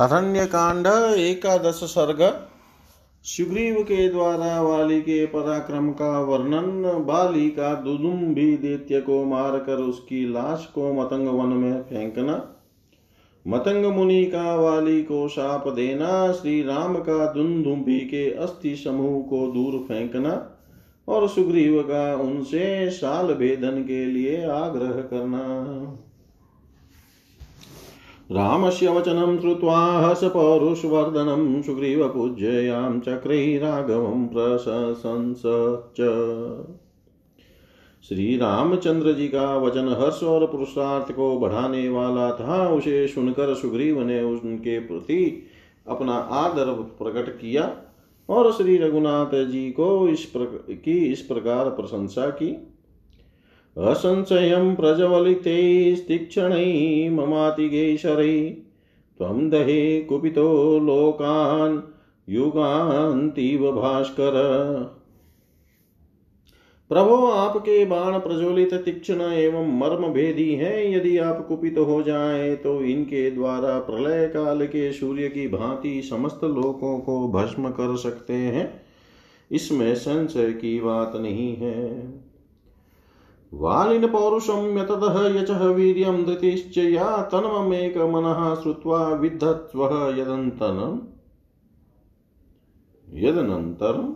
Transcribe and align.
अरण्य 0.00 0.46
कांड 0.46 0.86
एकादश 1.18 1.80
सर्ग 1.84 2.20
सुग्रीव 3.24 3.82
के 3.82 4.08
द्वारा 4.08 4.60
वाली 4.62 5.00
के 5.00 5.26
पराक्रम 5.26 5.90
का 5.90 6.20
वर्णन 6.20 7.04
बाली 7.06 7.50
का 7.50 7.74
दुदुम्बी 7.74 8.56
दैत्य 8.56 9.00
को 9.00 9.24
मारकर 9.24 9.74
उसकी 9.74 10.32
लाश 10.32 10.66
को 10.74 10.92
मतंग 10.92 11.28
वन 11.28 11.46
में 11.46 11.82
फेंकना 11.82 12.36
मतंग 13.46 13.86
मुनि 13.86 14.24
का 14.24 14.56
वाली 14.56 15.02
को 15.02 15.28
शाप 15.28 15.68
देना 15.68 16.32
श्री 16.32 16.62
राम 16.62 16.96
का 16.96 17.32
दुंदुम्बी 17.32 17.98
के 17.98 18.30
अस्थि 18.30 18.76
समूह 18.76 19.22
को 19.22 19.46
दूर 19.52 19.78
फेंकना, 19.88 20.58
और 21.08 21.28
सुग्रीव 21.28 21.82
का 21.82 22.14
उनसे 22.16 22.90
साल 22.90 23.34
भेदन 23.34 23.82
के 23.82 24.04
लिए 24.04 24.44
आग्रह 24.44 25.00
करना। 25.02 25.44
रामस्य 28.32 28.88
वचनं 28.88 29.40
श्रुत्वा 29.40 29.98
हसपौरुषवर्धनं 29.98 31.62
सुग्रीवपूज्ययां 31.62 33.00
चक्रै 33.00 33.60
प्रशंस 34.32 35.42
च। 36.00 36.00
श्री 38.08 38.36
रामचंद्र 38.36 39.12
जी 39.12 39.28
का 39.28 39.56
वचन 39.56 39.96
हर्ष 40.00 40.22
और 40.22 40.46
पुरुषार्थ 40.46 41.12
को 41.12 41.38
बढ़ाने 41.38 41.88
वाला 41.88 42.30
था। 42.32 42.68
उसे 42.68 43.08
सुनकर 43.08 43.54
सुग्रीव 43.54 44.02
ने 44.02 44.22
उनके 44.22 44.78
प्रति 44.78 45.42
अपना 45.88 46.12
आदर 46.12 46.72
प्रकट 46.72 47.28
किया 47.28 47.76
और 48.28 48.52
श्री 48.52 48.76
रघुनाथ 48.76 49.46
जी 49.46 49.70
को 49.70 50.08
इस 50.08 50.24
प्रक, 50.24 50.66
की 50.70 51.12
इस 51.12 51.20
प्रकार 51.20 51.68
प्रशंसा 51.68 52.26
की। 52.26 52.67
असंशयं 53.78 54.74
प्रज्वलितैस्तीक्ष्णै 54.74 57.08
ममातिगैशरै। 57.08 58.56
त्वं 59.18 59.48
दहे 59.48 60.00
कुपितो 60.00 60.78
लोकान् 60.78 61.80
युगान्तीव 62.30 63.72
भास्कर। 63.72 64.32
प्रभो, 66.88 67.26
आपके 67.26 67.84
बाण 67.84 68.18
प्रज्वलित, 68.18 68.74
तीक्ष्ण 68.74 69.20
एवं 69.20 69.78
मर्म 69.78 70.12
भेदी 70.12 70.54
है। 70.54 70.94
यदि 70.94 71.18
आप 71.18 71.46
कुपित 71.46 71.78
हो 71.78 72.02
जाए 72.02 72.56
तो 72.56 72.80
इनके 72.80 73.30
द्वारा 73.30 73.78
प्रलय 73.78 74.26
काल 74.26 74.66
के 74.66 74.92
सूर्य 74.92 75.28
की 75.28 75.48
भांति 75.48 76.02
समस्त 76.02 76.44
लोकों 76.44 76.98
को 76.98 77.28
भस्म 77.28 77.68
कर 77.68 77.96
सकते 77.96 78.32
हैं। 78.32 78.82
इसमें 79.52 79.94
संशय 79.94 80.52
की 80.52 80.80
बात 80.80 81.12
नहीं 81.16 81.56
है। 81.56 82.18
वालिन 83.54 84.08
पौरुषं 84.08 84.78
यततः 84.78 85.40
यचः 85.40 85.66
वीर्यं 85.66 86.24
धृतिश्च 86.24 86.78
या 86.78 87.22
तन्ममेकमनः 87.22 88.54
श्रुत्वा 88.54 89.08
विद्धत्वः 89.08 90.18
यदन्तरम् 90.18 90.98
यदनन्तरम् 93.14 94.12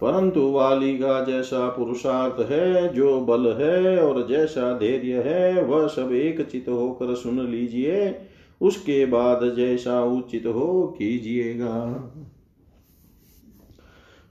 परंतु 0.00 0.50
वाली 0.50 0.98
का 0.98 1.24
जैसा 1.24 1.68
पुरुषार्थ 1.68 2.50
है, 2.50 2.94
जो 2.94 3.20
बल 3.20 3.52
है 3.52 3.98
और 4.02 4.26
जैसा 4.26 4.78
धैर्य 4.78 5.22
है, 5.26 5.64
वह 5.64 5.86
सब 5.86 6.12
एक 6.12 6.48
चित 6.48 6.68
होकर 6.68 7.14
सुन 7.14 7.40
लीजिए, 7.40 8.18
उसके 8.60 9.06
बाद 9.06 9.54
जैसा 9.56 10.04
उचित 10.04 10.46
हो 10.46 10.94
कीजिएगा। 10.98 12.12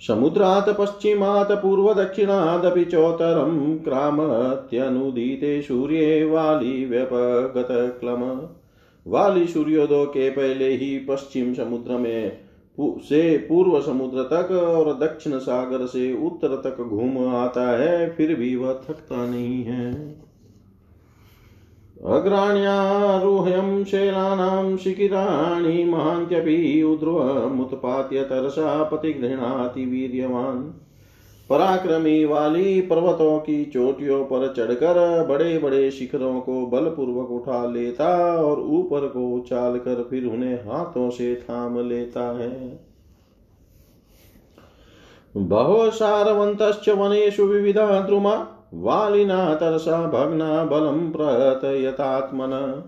समुद्रात् 0.01 0.69
पश्चिमात् 0.69 1.51
पूर्वदक्षिणादपि 1.51 2.85
चोत्तरं 2.85 3.77
क्रामत्यनुदीते 3.77 5.61
सूर्ये 5.61 6.25
वाली 6.25 6.85
व्यपगतक्लम 6.85 8.23
वाली 9.05 9.47
सूर्योदय 9.47 10.05
के 10.05 10.29
पहले 10.29 10.67
ही 10.73 10.97
पश्चिम 10.99 11.53
समुद्र 11.53 11.97
में 11.97 12.45
से 12.79 13.37
पूर्व 13.37 13.81
समुद्र 13.81 14.23
तक 14.23 14.51
और 14.51 14.93
दक्षिण 14.93 15.37
सागर 15.37 15.85
से 15.85 16.25
उत्तर 16.25 16.55
तक 16.55 16.81
घूम 16.83 17.17
आता 17.35 17.67
है, 17.77 18.09
फिर 18.09 18.35
भी 18.35 18.55
वह 18.55 18.73
थकता 18.89 19.25
नहीं 19.25 19.63
है। 19.63 19.93
अग्राण्यारोह्यं 22.03 23.83
शैलानां 23.83 24.77
शिखिराणि 24.77 25.83
महान्त्यपि 25.83 26.83
उद्ध्रुवमुत्पात्य 26.83 28.23
तरसा 28.23 28.83
पतिगृह्णाति 28.83 29.85
वीर्यवान् 29.85 30.63
पराक्रमी 31.49 32.25
वाली 32.25 32.81
पर्वतों 32.81 33.39
की 33.39 33.65
चोटियों 33.65 34.23
पर 34.23 34.53
चढ़कर 34.57 35.27
बड़े 35.27 35.57
बड़े 35.57 35.91
शिखरों 35.91 36.41
को 36.41 36.65
बलपूर्वक 36.65 37.31
उठा 37.31 37.65
लेता 37.65 38.41
और 38.41 38.59
ऊपर 38.59 39.07
को 39.07 39.33
उछाल 39.33 39.77
कर 39.77 40.07
फिर 40.09 40.25
उन्हें 40.25 40.55
हाथों 40.55 41.09
से 41.09 41.35
थाम 41.35 41.89
लेता 41.89 42.37
है। 42.37 42.79
बहुसारवन्तश्च 45.37 46.89
वनेषु 46.89 47.43
विविधा 47.43 47.99
द्रुमा 47.99 48.35
वालिना 48.75 49.53
तरसा 49.53 50.07
भग्ना 50.07 50.63
बलम 50.63 51.11
प्रतयतात्मन 51.11 52.83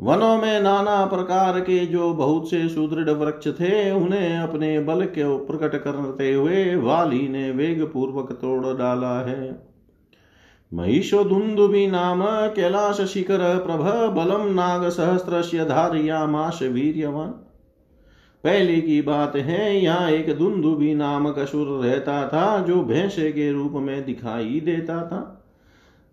वनों 0.00 0.38
में 0.38 0.60
नाना 0.60 1.06
प्रकार 1.06 1.60
के 1.60 1.86
जो 1.86 2.14
बहुत 2.14 2.50
से 2.50 2.68
सुदृढ़ 2.68 3.10
वृक्ष 3.10 3.48
थे, 3.48 3.92
उन्हें 3.92 4.38
अपने 4.38 4.80
बल 4.80 5.04
के 5.04 5.38
प्रकट 5.38 5.82
करते 5.82 6.32
हुए 6.32 6.76
वाली 6.76 7.28
ने 7.28 7.50
वेग 7.50 7.92
पूर्वक 7.92 8.32
तोड़ 8.32 8.76
डाला 8.78 9.20
है। 9.20 9.66
महिषो 10.74 11.16
महिषोधुन्दुभि 11.16 11.86
नाम 11.86 12.22
कैलाश 12.26 13.00
शिखर 13.00 13.38
प्रभ 13.38 14.14
बलम 14.14 14.54
नाग 14.54 14.88
सहस्त्र 14.88 15.64
धारयामाश 15.64 16.62
वीर्यवान। 16.62 17.45
पहले 18.46 18.80
की 18.80 19.00
बात 19.02 19.36
है, 19.36 19.76
यहाँ 19.76 20.10
एक 20.10 20.36
दुंदुबी 20.38 20.94
नामक 20.94 21.38
असुर 21.38 21.66
रहता 21.84 22.28
था, 22.28 22.58
जो 22.58 22.82
भैंसे 22.82 23.32
के 23.32 23.50
रूप 23.52 23.72
में 23.72 24.04
दिखाई 24.04 24.60
देता 24.60 25.00
था। 25.06 25.42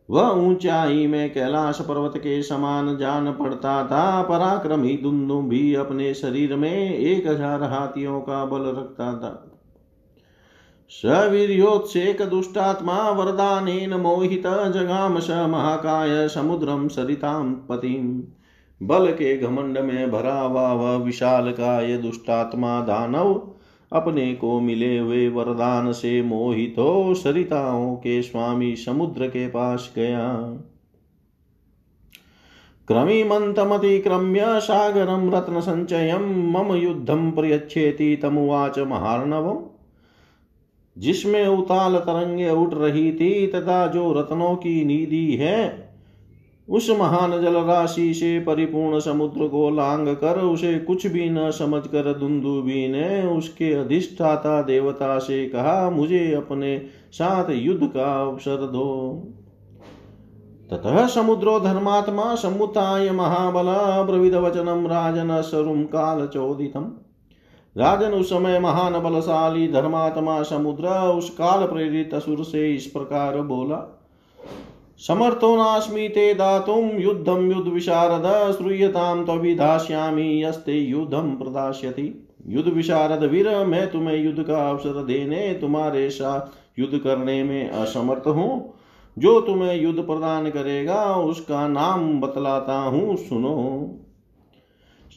वह 0.10 0.30
ऊंचाई 0.42 1.08
में 1.08 1.34
कैलाश 1.34 1.82
पर्वत 1.82 2.18
के 2.18 2.42
समान 2.44 2.98
जान 2.98 3.32
पड़ता 3.32 3.84
था, 3.88 4.22
पराक्रमी 4.22 4.98
दुंदुबी 4.98 5.74
अपने 5.76 6.14
शरीर 6.14 6.56
में 6.56 6.94
एक 6.94 7.28
हज़ार 7.28 7.64
हाथियों 7.64 8.20
का 8.22 8.46
बल 8.46 8.70
रखता 8.72 9.14
था। 9.14 9.50
सवीर्योत्सेक 10.92 12.22
दुष्टात्मा 12.22 13.10
वरदान 13.10 13.70
मोहित 13.94 14.48
जगाम 14.74 15.20
स 15.20 15.30
महाकाय 15.30 16.28
समुद्रम 16.28 16.88
सरिताम 16.88 17.54
पतिम 17.70 18.22
बल 18.84 19.12
के 19.12 19.38
घमंड 19.38 19.78
में 19.78 20.12
भरा 20.12 20.40
हुआ 20.40 20.72
वह 20.74 20.96
विशाल 20.96 21.52
का 21.52 21.82
ये 21.82 21.98
दुष्टात्मा 21.98 22.82
दानव 22.82 23.50
अपने 23.92 24.34
को 24.36 24.60
मिले 24.60 24.98
हुए 24.98 25.28
वरदान 25.30 25.92
से 25.92 26.22
मोहित 26.22 26.76
हो 26.80 27.14
सरिताओं 27.14 27.96
के 27.96 28.22
स्वामी 28.22 28.76
समुद्र 28.76 29.28
के 29.28 29.48
पास 29.48 29.94
गया। 29.96 30.28
क्रमीमन्तमतिक्रम्य 32.88 34.44
सागरं 34.46 35.30
रत्नसञ्चयं 35.32 36.26
मम 36.52 36.74
युद्धं 36.76 37.32
प्रयच्छेति 37.32 38.16
तमुवाच 38.16 38.80
महार्णवम् 38.80 39.62
जिसमें 40.98 41.48
उताल 41.48 41.96
तरंगे 41.96 42.50
उठ 42.50 42.74
रही 42.74 43.12
थी, 43.14 43.48
तथा 43.48 43.88
जो 43.88 44.12
रत्नों 44.14 44.56
की 44.56 44.86
निधि 44.86 45.36
है 45.36 45.93
उस 46.68 46.90
महान 46.90 47.32
जल 47.42 47.56
राशि 47.58 48.14
से 48.14 48.40
परिपूर्ण 48.40 49.00
समुद्र 49.00 49.48
को 49.48 49.70
लांग 49.70 50.08
कर 50.16 50.40
उसे 50.40 50.74
कुछ 50.80 51.06
भी 51.08 51.30
न 51.30 51.50
समझ 51.52 51.82
कर 51.88 52.14
दुंदुबी 52.14 52.88
ने 52.88 53.22
उसके 53.28 53.74
अधिष्ठाता 53.74 54.62
देवता 54.62 55.18
से 55.20 55.46
कहा, 55.46 55.90
मुझे 55.90 56.34
अपने 56.34 56.78
साथ 57.12 57.50
युद्ध 57.50 57.88
का 57.88 58.14
अवसर 58.22 58.66
दो। 58.68 58.90
ततः 60.72 61.06
समुद्रो 61.08 61.60
धर्मात्मा 61.60 62.34
समुताय 62.36 63.10
महाबल 63.12 63.72
ब्रविद 64.06 64.36
वचनम 64.36 64.86
राजन 64.88 65.42
सरुम 65.42 65.84
काल 65.86 66.26
चोदितम। 66.28 66.92
राजन 67.76 68.14
उस 68.14 68.30
समय 68.30 68.60
महान 68.60 69.00
बलशाली 69.00 69.68
धर्मात्मा 69.68 70.42
समुद्र 70.44 70.88
उस 71.10 71.30
काल 71.30 71.66
प्रेरित 71.66 72.14
असुर 72.14 72.44
से 72.44 72.74
इस 72.74 72.86
प्रकार 72.88 73.42
बोला 73.42 73.78
समर्थो 74.98 75.56
नास्मि 75.56 76.08
ते 76.10 76.34
दातुं 76.34 77.02
युद्धं 77.02 77.52
युद्धविशारद 77.52 78.56
श्रूयतां 78.56 79.26
त्वभिधास्यामि 79.26 80.44
यस्ते 80.44 80.74
युद्धं 80.74 81.36
प्रदास्यति। 81.36 82.28
युद्ध 82.48 82.70
विशारद 82.70 83.24
वीर, 83.24 83.66
मैं 83.66 83.92
तुम्हें 83.92 84.24
युद्ध 84.24 84.44
का 84.44 84.70
अवसर 84.70 85.04
देने, 85.04 85.54
तुम्हारे 85.54 86.10
साथ 86.10 86.42
युद्ध 86.80 86.98
करने 86.98 87.44
में 87.44 87.70
असमर्थ 87.70 88.28
हूँ। 88.28 88.74
जो 89.20 89.42
तुम्हें 89.42 89.82
युद्ध 89.82 90.00
प्रदान 90.00 90.50
करेगा, 90.50 91.16
उसका 91.16 91.68
नाम 91.68 92.22
बतलाता 92.22 92.74
हूँ, 92.74 93.16
सुनो। 93.16 93.90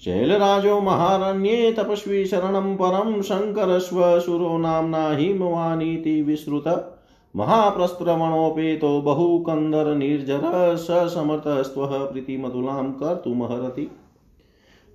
शैलराजो 0.05 0.81
महारण्ये, 0.81 1.73
तपस्वी 1.73 2.27
शरण 2.27 2.43
परम 2.43 2.53
शरणं 2.53 2.77
परं 2.77 3.23
शङ्करस्वसुरो 3.23 4.59
नाम्ना 4.59 5.11
हिमवानीति 5.11 6.23
विश्रुत 6.23 6.96
महाप्रस्त्रवणोपेतो 7.37 9.03
बहुकन्दर 9.03 9.95
निर्जर 9.95 10.77
स 10.77 10.87
समर्थ 10.87 11.15
समर्थस्त्वः 11.15 12.05
प्रीतिमधुलां 12.05 12.85
कर्तुमहरति 12.85 13.91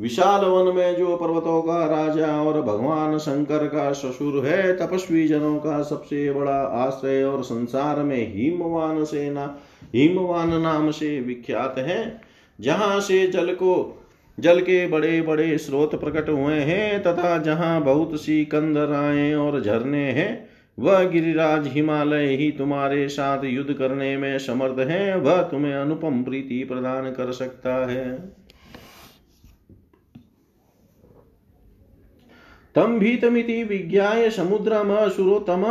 विशाल 0.01 0.45
वन 0.45 0.75
में 0.75 0.95
जो 0.95 1.17
पर्वतों 1.17 1.61
का 1.61 1.85
राजा 1.85 2.43
और 2.43 2.61
भगवान 2.61 3.17
शंकर 3.17 3.67
का 3.67 3.91
ससुर 3.91 4.45
है 4.45 4.77
तपस्वी 4.77 5.27
जनों 5.27 5.57
का 5.57 5.83
सबसे 5.83 6.31
बड़ा 6.33 6.61
आश्रय 6.61 7.23
और 7.23 7.43
संसार 7.43 7.99
में 7.99 8.35
हिमवान 8.35 9.03
से 9.05 9.29
ना 9.29 9.57
हिमवान 9.95 10.61
नाम 10.61 10.91
से 10.91 11.21
विख्यात 11.21 11.75
है। 11.77 12.21
जहाँ 12.59 12.99
से 12.99 13.27
जल 13.27 13.53
को, 13.53 14.03
जल 14.39 14.61
के 14.61 14.87
बड़े 14.87 15.21
बड़े 15.21 15.57
स्रोत 15.57 15.95
प्रकट 15.95 16.29
हुए 16.29 16.55
हैं, 16.55 17.03
तथा 17.03 17.37
जहाँ 17.37 17.81
बहुत 17.81 18.21
सी 18.21 18.45
कंदराएँ 18.45 19.35
और 19.35 19.61
झरने 19.61 20.11
हैं 20.11 20.50
वह 20.77 21.03
गिरिराज 21.03 21.67
हिमालय 21.67 22.35
ही 22.35 22.51
तुम्हारे 22.51 23.07
साथ 23.09 23.43
युद्ध 23.43 23.73
करने 23.73 24.17
में 24.17 24.39
समर्थ 24.39 24.79
है, 24.79 25.17
वह 25.17 25.41
तुम्हें 25.41 25.73
अनुपम 25.73 26.23
प्रीति 26.23 26.63
प्रदान 26.63 27.11
कर 27.11 27.31
सकता 27.31 27.75
है। 27.85 28.17
तम 32.75 32.99
भीतमिति 32.99 33.63
विज्ञाय 33.63 34.29
समुद्रम 34.29 35.09
सुरोतम 35.09 35.65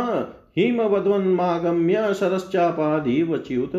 हिमवद्वन्मागम्य 0.57 2.13
सरश्चापाधिवच्युत 2.13 3.75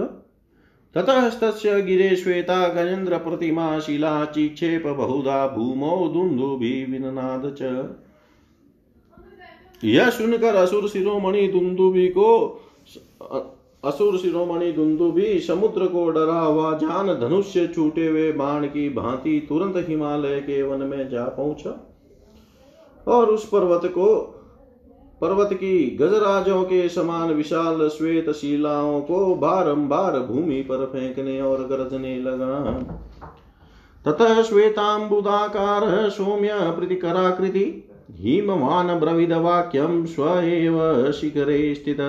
ततस्तस्य 0.95 1.83
गिरे 1.83 2.17
श्वेता 2.17 2.69
गजेन्द्र 2.69 3.19
प्रतिमा 3.19 3.79
शिला 3.81 4.25
चिक्षेप 4.25 4.87
बहुधा 4.87 5.47
भूमौ 5.47 6.09
दुन्दुभिविननाद 6.09 7.55
च। 7.59 7.63
यह 9.85 10.11
सुनकर 10.11 10.55
असुर 10.55 10.89
शिरोमणि 10.89 11.47
दुंदुबी 11.49 12.09
को, 12.09 12.61
असुर 13.85 14.19
शिरोमणि 14.19 14.73
दुंदुबी 14.73 15.41
समुद्र 15.41 15.87
को 15.87 16.09
डरा 16.11 16.41
हुआ 16.41 16.79
जान 16.79 17.07
धनुष्य 17.21 17.67
छूटे 17.67 18.07
हुए 18.07 18.33
बाण 18.33 18.67
की 18.67 18.89
भांति 18.89 19.47
तुरंत 19.49 19.89
हिमालय 19.89 20.41
के 20.41 20.63
वन 20.63 20.83
में 20.83 21.09
जा 21.09 21.25
पहुँचा। 21.25 21.95
और 23.09 23.27
उस 23.27 23.49
पर्वत 23.49 23.87
को, 23.87 24.15
पर्वत 25.21 25.53
की 25.53 25.97
गजराजों 26.01 26.63
के 26.65 26.89
समान 26.89 27.33
विशाल 27.33 27.89
श्वेत 27.89 28.31
शिलाओं 28.31 29.01
को 29.01 29.35
बारंबार 29.35 30.19
भूमि 30.21 30.61
पर 30.63 30.85
फेंकने 30.85 31.41
और 31.41 31.67
गरजने 31.67 32.17
लगा। 32.21 32.73
ततः 34.05 34.43
श्वेतांबुदाकार 34.43 36.11
सौम्य 36.11 36.51
प्रतिकराकृति 36.53 37.89
हिमवान 38.13 39.01
ब्रविद 39.01 39.33
वाक्यम 39.33 40.05
स्व 40.05 40.29
एव 40.39 41.11
शिखरे 41.13 41.75
स्थित। 41.75 42.01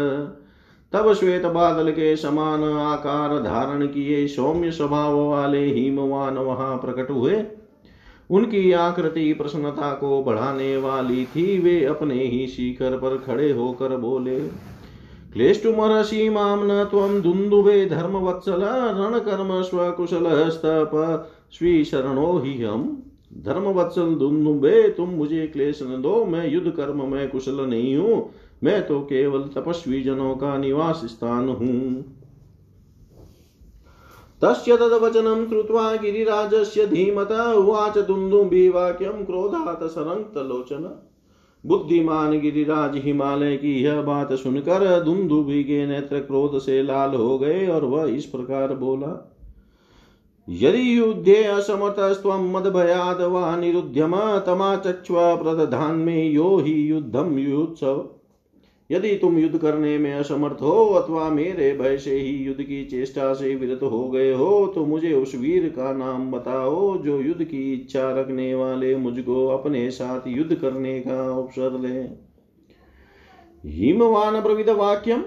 तब 0.93 1.13
श्वेत 1.13 1.45
बादल 1.45 1.91
के 1.91 2.15
समान 2.15 2.63
आकार 2.63 3.39
धारण 3.39 3.85
किए 3.87 4.27
सौम्य 4.27 4.71
स्वभाव 4.71 5.29
वाले 5.29 5.65
हिमवान 5.65 6.37
वहाँ 6.37 6.77
प्रकट 6.77 7.09
हुए। 7.09 7.43
उनकी 8.29 8.71
आकृति 8.71 9.33
प्रसन्नता 9.33 9.93
को 9.93 10.23
बढ़ाने 10.23 10.77
वाली 10.77 11.25
थी, 11.25 11.59
वे 11.59 11.85
अपने 11.85 12.23
ही 12.23 12.47
शिखर 12.47 12.97
पर 12.97 13.17
खड़े 13.17 13.51
होकर 13.51 13.97
बोले 13.97 14.39
क्लेष्टुमर्षि 15.33 16.29
माम 16.29 16.59
न 16.63 16.83
धर्मवत्सल, 17.89 18.61
रणकर्म 18.97 19.61
स्वकुशल 19.61 20.49
स्तप 20.49 20.91
स्वीशरणो 21.51 22.39
हि 22.39 22.63
हम 22.63 23.02
धर्मवत्सल 23.37 24.15
दुन्दुबे 24.15 24.89
तुम 24.89 25.09
मुझे 25.09 25.47
क्लेश 25.47 25.83
न 25.83 26.01
दो, 26.01 26.25
मैं 26.25 26.51
युद्ध 26.51 26.71
कर्म 26.71 27.11
में 27.11 27.29
कुशल 27.29 27.61
नहीं 27.61 27.95
हूँ, 27.95 28.29
मैं 28.63 28.87
तो 28.87 28.99
केवल 28.99 29.39
तपस्वी 29.39 30.01
जनों 30.03 30.35
का 30.35 30.57
निवास 30.57 31.01
स्थान 31.05 31.49
हूँ। 31.49 32.01
तस्य 34.41 34.77
तद्वचनं 34.77 35.47
श्रुत्वा 35.49 35.95
गिरिराजस्य 35.95 36.85
धीमत 36.87 37.31
उवाच 37.31 37.97
दुन्दुभिवाक्यं 37.97 39.25
क्रोधात् 39.25 39.83
सरङ्क्तलोचन 39.83 41.09
बुद्धिमान 41.65 42.39
गिरिराज 42.39 42.95
हिमालय 42.95 43.57
की 43.57 43.83
यह 43.83 44.01
बात 44.01 44.33
सुनकर 44.33 45.03
दुन्दुभि 45.03 45.63
के 45.63 45.85
नेत्र 45.85 46.19
क्रोध 46.19 46.59
से 46.59 46.83
लाल 46.83 47.15
हो 47.15 47.39
गए 47.39 47.67
और 47.67 47.85
वह 47.85 48.05
इस 48.05 48.25
प्रकार 48.25 48.73
बोला 48.73 49.32
यदि 50.47 50.97
युद्धे 50.97 51.43
असमतस्त्वं 51.43 52.51
मदभयाद 52.51 53.21
वा 53.31 53.55
निरुध्यम 53.57 54.15
तमाचक्ष्व 54.45 55.15
प्रदधान 55.35 55.95
में 55.97 56.29
यो 56.31 56.57
हि 56.57 56.73
युद्धम 56.89 57.37
युत्सव 57.39 58.03
यदि 58.89 59.15
तुम 59.15 59.37
युद्ध 59.37 59.57
करने 59.57 59.97
में 59.97 60.13
असमर्थ 60.13 60.61
हो, 60.61 60.83
अथवा 60.93 61.29
मेरे 61.29 61.71
भय 61.73 61.97
से 61.97 62.15
ही 62.15 62.31
युद्ध 62.37 62.61
की 62.61 62.83
चेष्टा 62.85 63.33
से 63.33 63.53
विरत 63.55 63.83
हो 63.83 64.07
गए 64.09 64.33
हो 64.33 64.65
तो 64.75 64.85
मुझे 64.85 65.13
उस 65.13 65.35
वीर 65.35 65.67
का 65.69 65.93
नाम 65.93 66.29
बताओ, 66.31 66.97
जो 66.97 67.19
युद्ध 67.21 67.43
की 67.43 67.73
इच्छा 67.73 68.09
रखने 68.11 68.53
वाले 68.55 68.95
मुझको 68.95 69.47
अपने 69.47 69.89
साथ 69.91 70.27
युद्ध 70.27 70.55
करने 70.55 70.99
का 70.99 71.19
अवसर 71.27 71.79
ले 71.79 71.99
हिमवान 73.63 74.41
प्रविद 74.41 74.69
वाक्यम 74.69 75.23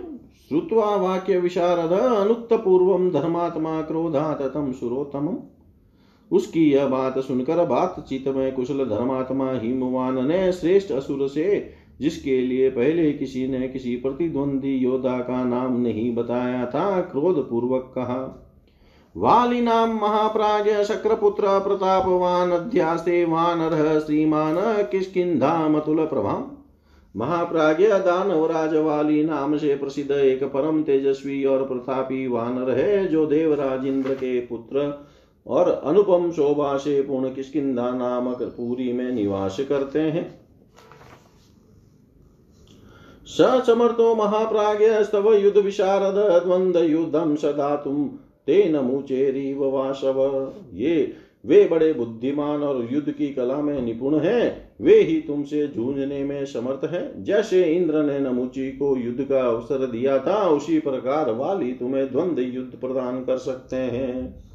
श्रुत्वा 0.50 0.96
वाक्य 0.96 1.38
विशारद 1.38 1.92
अनुक्त 1.92 2.52
पूर्व 2.52 3.10
धर्मात्मा 3.10 3.80
क्रोधात 3.82 4.42
तम 4.42 5.38
उसकी 6.30 6.70
यह 6.72 6.86
बात 6.86 7.18
सुनकर 7.18 7.64
बातचीत 7.66 8.28
में 8.28 8.52
कुशल 8.52 8.84
धर्मात्मा 8.84 9.52
हिमवान 9.52 10.26
ने 10.28 10.52
श्रेष्ठ 10.52 10.92
असुर 10.92 11.28
से, 11.28 11.70
जिसके 12.00 12.40
लिए 12.40 12.70
पहले 12.70 13.12
किसी 13.12 13.46
ने 13.48 13.68
किसी 13.68 13.96
प्रतिद्वंदी 13.96 14.74
योद्धा 14.74 15.18
का 15.18 15.44
नाम 15.44 15.80
नहीं 15.80 16.14
बताया 16.14 16.66
था 16.66 17.00
क्रोध 17.00 17.38
पूर्वक 17.50 17.92
कहा, 17.94 18.42
वाली 19.16 19.60
नाम 19.60 19.96
महाप्राज 19.96 20.68
शक्रपुत्र 20.82 21.58
प्रतापवान 21.60 22.50
अध्यास्ते 22.50 23.24
वानर, 23.24 24.00
श्रीमान 24.00 24.56
किसकिधा 24.90 25.68
मतुल 25.68 26.04
प्रभा। 26.06 26.55
महाप्राज्य 27.16 27.98
दानवराज 27.98 28.74
वाली 28.74 29.22
नाम 29.24 29.56
से 29.58 29.76
प्रसिद्ध 29.76 30.10
एक 30.10 30.44
परम 30.44 30.82
तेजस्वी 30.82 31.44
और 31.44 31.66
प्रतापी 31.68 32.26
वानर 32.26 32.70
है, 32.70 33.06
जो 33.08 33.26
देवराज 33.26 33.86
इंद्र 33.86 34.14
के 34.14 34.40
पुत्र 34.40 34.92
और 35.46 35.68
अनुपम 35.68 36.30
शोभा 36.30 36.76
से 36.76 37.00
पूर्ण 37.02 37.34
किसकिधा 37.34 37.90
नामक 37.90 38.42
पूरी 38.42 38.92
में 38.92 39.12
निवास 39.12 39.56
करते 39.68 40.00
हैं। 40.00 40.40
स 43.26 43.62
समर्थो 43.66 44.14
महाप्राज्ञस्तव 44.14 45.32
युद्ध 45.34 45.58
विशारद 45.58 46.44
द्वंद 46.44 46.76
युद्धम 46.76 47.34
सदा 47.36 47.76
तुम 47.76 48.06
तेन 48.46 48.76
मुचेरीव 48.76 49.64
वाशव 49.64 50.52
ये 50.72 51.16
वे 51.46 51.64
बड़े 51.64 51.92
बुद्धिमान 51.92 52.62
और 52.62 52.88
युद्ध 52.92 53.12
की 53.12 53.28
कला 53.28 53.56
में 53.56 53.82
निपुण 53.82 54.18
हैं। 54.18 54.74
वे 54.80 54.94
ही 54.94 55.20
तुमसे 55.20 55.66
जूझने 55.66 56.24
में 56.24 56.44
समर्थ 56.46 56.90
हैं। 56.90 57.24
जैसे 57.24 57.62
इंद्र 57.64 58.02
ने 58.02 58.18
नमुची 58.18 58.70
को 58.70 58.96
युद्ध 58.96 59.24
का 59.24 59.42
अवसर 59.42 59.86
दिया 59.86 60.18
था, 60.18 60.48
उसी 60.48 60.78
प्रकार 60.78 61.30
वाली 61.30 61.72
तुम्हें 61.72 62.12
द्वंद 62.12 62.38
युद्ध 62.38 62.76
प्रदान 62.80 63.24
कर 63.24 63.38
सकते 63.38 63.76
हैं। 63.76 64.46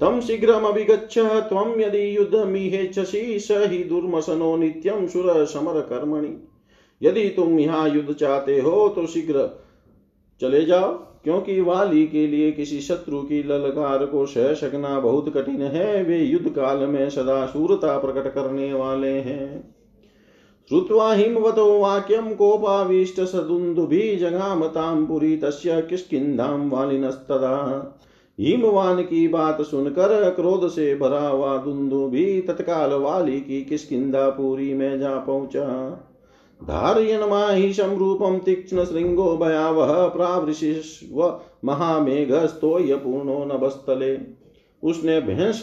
तम 0.00 0.20
शीघ्रमभिगच्छ 0.20 1.18
त्वं 1.18 1.80
यदि 1.80 2.16
युद्ध 2.16 2.34
युद्धमिहेच्छसि 2.34 3.40
स 3.40 3.48
हि 3.50 3.84
दुर्मसनो 3.84 4.56
नित्यं 4.56 5.06
सुर 5.06 5.44
समर 5.46 5.80
कर्मणि। 5.80 6.48
यदि 7.02 7.28
तुम 7.28 7.60
यहाँ 7.60 7.88
युद्ध 7.88 8.12
चाहते 8.12 8.60
हो 8.60 8.88
तो 8.88 9.06
शीघ्र 9.06 9.62
चले 10.40 10.64
जाओ। 10.64 11.09
क्योंकि 11.24 11.60
वाली 11.60 12.06
के 12.06 12.26
लिए 12.26 12.52
किसी 12.52 12.80
शत्रु 12.80 13.20
की 13.22 13.42
ललकार 13.42 14.06
को 14.06 14.26
सह 14.26 14.54
सकना 14.54 15.00
बहुत 15.00 15.34
कठिन 15.34 15.62
है, 15.62 16.04
वे 16.04 16.18
युद्ध 16.18 16.48
काल 16.48 16.78
में 16.78 17.10
सदा 17.10 17.46
शूरता 17.46 17.98
प्रकट 17.98 18.34
करने 18.34 18.72
वाले 18.72 19.10
हैं। 19.10 19.74
श्रुत्वा 20.68 21.14
हिमवतो 21.14 21.80
वाक्यम 21.80 22.34
कोपाविष्ट 22.34 23.20
सदुन्दुभि 23.20 24.16
जगामताम 24.16 25.06
पुरी 25.06 25.36
तस्य 25.36 25.82
किष्किन्धाम 25.82 26.70
वालिनस्तदा। 26.70 27.96
हिमवान 28.40 29.02
की 29.02 29.28
बात 29.28 29.62
सुनकर 29.62 30.30
क्रोध 30.30 30.68
से 30.68 30.94
भरा 30.96 31.28
हुआ 31.28 31.56
दुंदु 31.56 32.06
भी 32.06 32.40
तत्काल 32.40 32.90
वाली 32.90 33.40
की 33.40 33.64
किष्किन्धापुरी 33.64 34.74
में 34.74 35.00
जा 35.00 35.16
पहुँचा। 35.16 35.96
धारयन्माहिषं 36.64 37.96
रूपं 37.96 38.38
तीक्ष्णशृङ्गो 38.38 39.36
भयावह 39.36 40.08
प्रावृशिष्व 40.08 41.28
पूर्णो 42.96 43.44
नभस्थले। 43.44 44.18
उसने 44.88 45.20
भैंस 45.20 45.60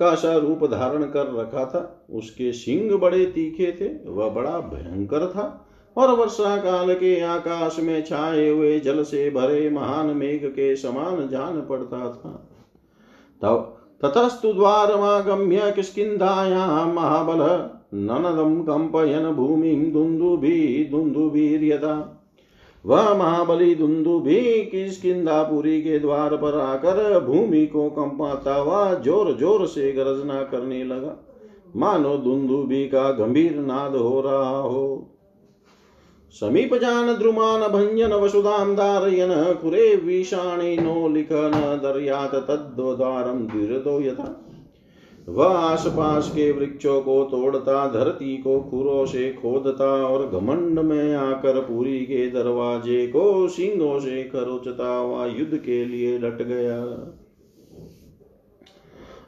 का 0.00 0.14
सा 0.14 0.36
रूप 0.36 0.64
धारण 0.64 1.02
कर 1.02 1.34
रखा 1.34 1.64
था। 1.64 2.06
उसके 2.10 2.52
सिंग 2.52 2.92
बड़े 2.92 3.26
तीखे 3.26 3.72
थे, 3.72 4.10
वह 4.10 4.30
बड़ा 4.30 4.58
भयंकर 4.58 5.26
था। 5.26 5.64
और 5.96 6.12
वर्षा 6.12 6.56
काल 6.56 6.94
के 6.94 7.20
आकाश 7.20 7.76
में 7.80 8.04
छाए 8.04 8.48
हुए 8.48 8.80
जल 8.80 9.02
से 9.02 9.30
भरे 9.30 9.70
महान 9.70 10.06
मेघ 10.06 10.46
के 10.46 10.76
समान 10.76 11.28
जान 11.28 11.60
पड़ता 11.60 11.98
था। 11.98 12.48
तब 13.42 13.76
ततस्तु 14.02 14.52
द्वारमागम्य 14.52 15.72
किष्किन्धायां 15.76 16.94
महाबल 16.94 17.70
ननदं 17.92 18.62
कम्पयन 18.64 19.30
भूमिं 19.32 19.90
दुन्दुभि 19.92 20.88
दुन्दुभिर्यदा 20.90 22.14
वह 22.84 23.14
महाबली 23.14 23.74
दुन्दुभि 23.74 24.40
किसकिदापुरी 24.64 25.80
के 25.82 25.98
द्वार 25.98 26.36
पर 26.36 26.58
आकर 26.60 27.18
भूमि 27.20 27.66
को 27.66 27.88
कंपाता 27.90 28.54
हुआ 28.54 28.94
ज़ोर 28.94 29.32
ज़ोर 29.36 29.66
से 29.66 29.92
गरजना 29.92 30.42
करने 30.42 30.84
लगा। 30.84 31.16
मानो 31.76 32.16
दुंदुबी 32.16 32.84
का 32.88 33.10
गंभीर 33.10 33.56
नाद 33.56 33.96
हो 33.96 34.20
रहा 34.20 34.58
हो। 34.58 35.14
समीप 36.34 36.74
जान 36.74 37.14
द्रुमान 37.14 37.60
भंजन 37.68 38.12
वसुधाम 38.14 38.74
धारयन 38.76 39.30
कुरे 39.52 39.94
विषाणी 39.96 40.76
नो 40.76 41.08
लिखन 41.08 41.52
दर्यात 41.82 42.34
तद्वारम 42.50 43.38
दीर्दो 43.46 44.00
यथा। 44.00 44.34
वह 45.28 45.48
आसपास 45.48 46.28
के 46.28 46.50
वृक्षों 46.52 47.00
को 47.00 47.22
तोड़ता, 47.24 47.86
धरती 47.92 48.36
को 48.36 48.60
खुरों 48.60 49.04
से 49.06 49.32
खोदता 49.32 49.90
और 50.06 50.26
घमंड 50.28 50.78
में 50.78 51.14
आकर 51.14 51.60
पूरी 51.60 51.98
के 52.00 52.30
दरवाजे 52.30 53.06
को 53.06 53.48
सिंगों 53.48 53.98
से 54.00 54.22
खरोचता 54.22 54.96
हुआ 54.96 55.26
युद्ध 55.26 55.56
के 55.56 55.84
लिए 55.84 56.18
डट 56.18 56.42
गया। 56.42 56.82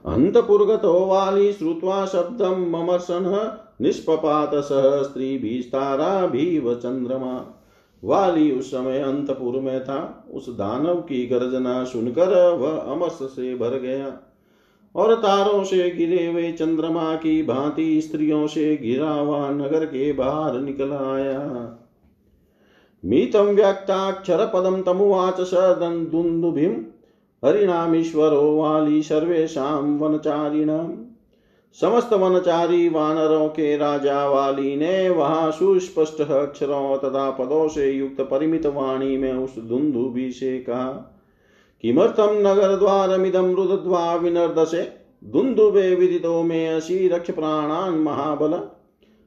अन्तपुर्गतो 0.06 1.06
वाली 1.06 1.52
श्रुत्वा 1.52 2.06
शब्दं 2.06 2.70
ममर्शन 2.70 3.58
निष्पपात 3.80 4.54
सह 4.54 5.02
स्त्रीभिस्ताराभिव 5.02 6.74
चंद्रमा 6.74 7.34
वाली 8.04 8.50
उस 8.52 8.70
समय 8.70 9.00
अंतपुर 9.00 9.60
में 9.60 9.84
था, 9.84 10.28
उस 10.34 10.48
दानव 10.48 11.00
की 11.00 11.26
गर्जना 11.26 11.84
सुनकर 11.84 12.54
वह 12.54 12.78
अमर्ष 12.92 13.12
से 13.12 13.54
भर 13.54 13.78
गया। 13.78 14.12
और 14.94 15.14
तारों 15.14 15.64
से 15.64 15.90
गिरे 15.90 16.26
हुए 16.26 16.52
चंद्रमा 16.52 17.14
की 17.14 17.42
भांति 17.42 18.00
स्त्रियों 18.00 18.46
से 18.46 18.76
घिरा 18.76 19.10
हुआ 19.10 19.50
नगर 19.50 19.84
के 19.84 20.12
बाहर 20.12 20.60
निकल 20.60 20.92
आया। 20.92 21.76
मीतम 23.04 23.46
व्यक्ताक्षर 23.46 24.50
पदम 24.54 24.82
तमुवाच 24.82 25.40
सदुन्दुभिम 25.40 26.72
हरिणामीश्वरो 27.44 28.56
वाली 28.56 29.02
सर्वेशा 29.02 29.78
वनचारिणाम 29.78 31.06
समस्त 31.78 32.12
वनचारी 32.12 32.88
वानरों 32.88 33.48
के 33.48 33.76
राजा 33.76 34.26
वाली 34.28 34.76
ने 34.76 35.10
वहाँ 35.10 35.50
सुस्पष्ट 35.50 36.20
अक्षरों 36.20 36.96
तथा 36.98 37.30
पदों 37.30 37.68
से 37.68 37.90
युक्त 37.90 38.20
परिमित 38.20 38.66
वाणी 38.66 39.16
में 39.16 39.32
उस 39.32 39.58
दुंदुभी 39.58 40.30
से 40.30 40.58
कहा 40.58 41.16
किमर्थम 41.82 42.28
नगर 42.30 42.76
द्वारमिदम 42.76 43.54
रुद्वा 43.54 44.14
विनर्दसे 44.14 44.92
दुन्दुभे 45.24 45.94
विदितो 45.94 46.42
में 46.42 46.68
असी 46.68 47.08
रक्ष 47.08 47.30
प्राणान 47.30 47.94
महाबल। 47.94 48.60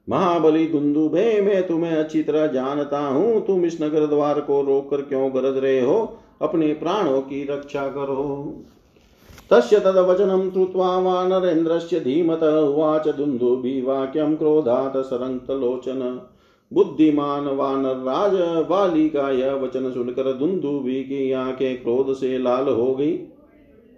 महाबली 0.08 0.66
दुन्दुभे 0.66 1.40
मैं 1.40 1.66
तुम्हें 1.66 1.92
अच्छी 1.92 2.22
तरह 2.22 2.46
जानता 2.46 2.98
हूँ। 2.98 3.46
तुम 3.46 3.64
इस 3.64 3.82
नगर 3.82 4.06
द्वार 4.06 4.40
को 4.40 4.62
रोक 4.62 4.90
कर 4.90 4.96
क्यों 4.96 5.34
गरज 5.34 5.56
रहे 5.56 5.80
हो? 5.80 6.18
अपने 6.42 6.72
प्राणों 6.74 7.20
की 7.20 7.44
रक्षा 7.44 7.88
करो। 7.88 8.62
तस्य 9.50 9.78
तदवचनं 9.78 10.50
श्रुत्वा 10.50 10.98
वानरेन्द्रस्य 10.98 12.00
धीमत 12.00 12.42
उवाच 12.42 13.08
दुन्दुभिवाक्यं 13.08 14.36
क्रोधात् 14.36 15.06
सरन्तलोचन 15.06 16.28
बुद्धिमान 16.72 17.44
वानर 17.44 17.96
राज 17.96 18.66
वाली 18.70 19.08
का 19.08 19.30
यह 19.30 19.52
वचन 19.52 19.90
सुनकर 19.90 20.32
दुंदुबी 20.32 21.02
की 21.02 21.32
आँखें 21.32 21.82
क्रोध 21.82 22.14
से 22.14 22.38
लाल 22.38 22.68
हो 22.68 22.94
गई। 22.94 23.18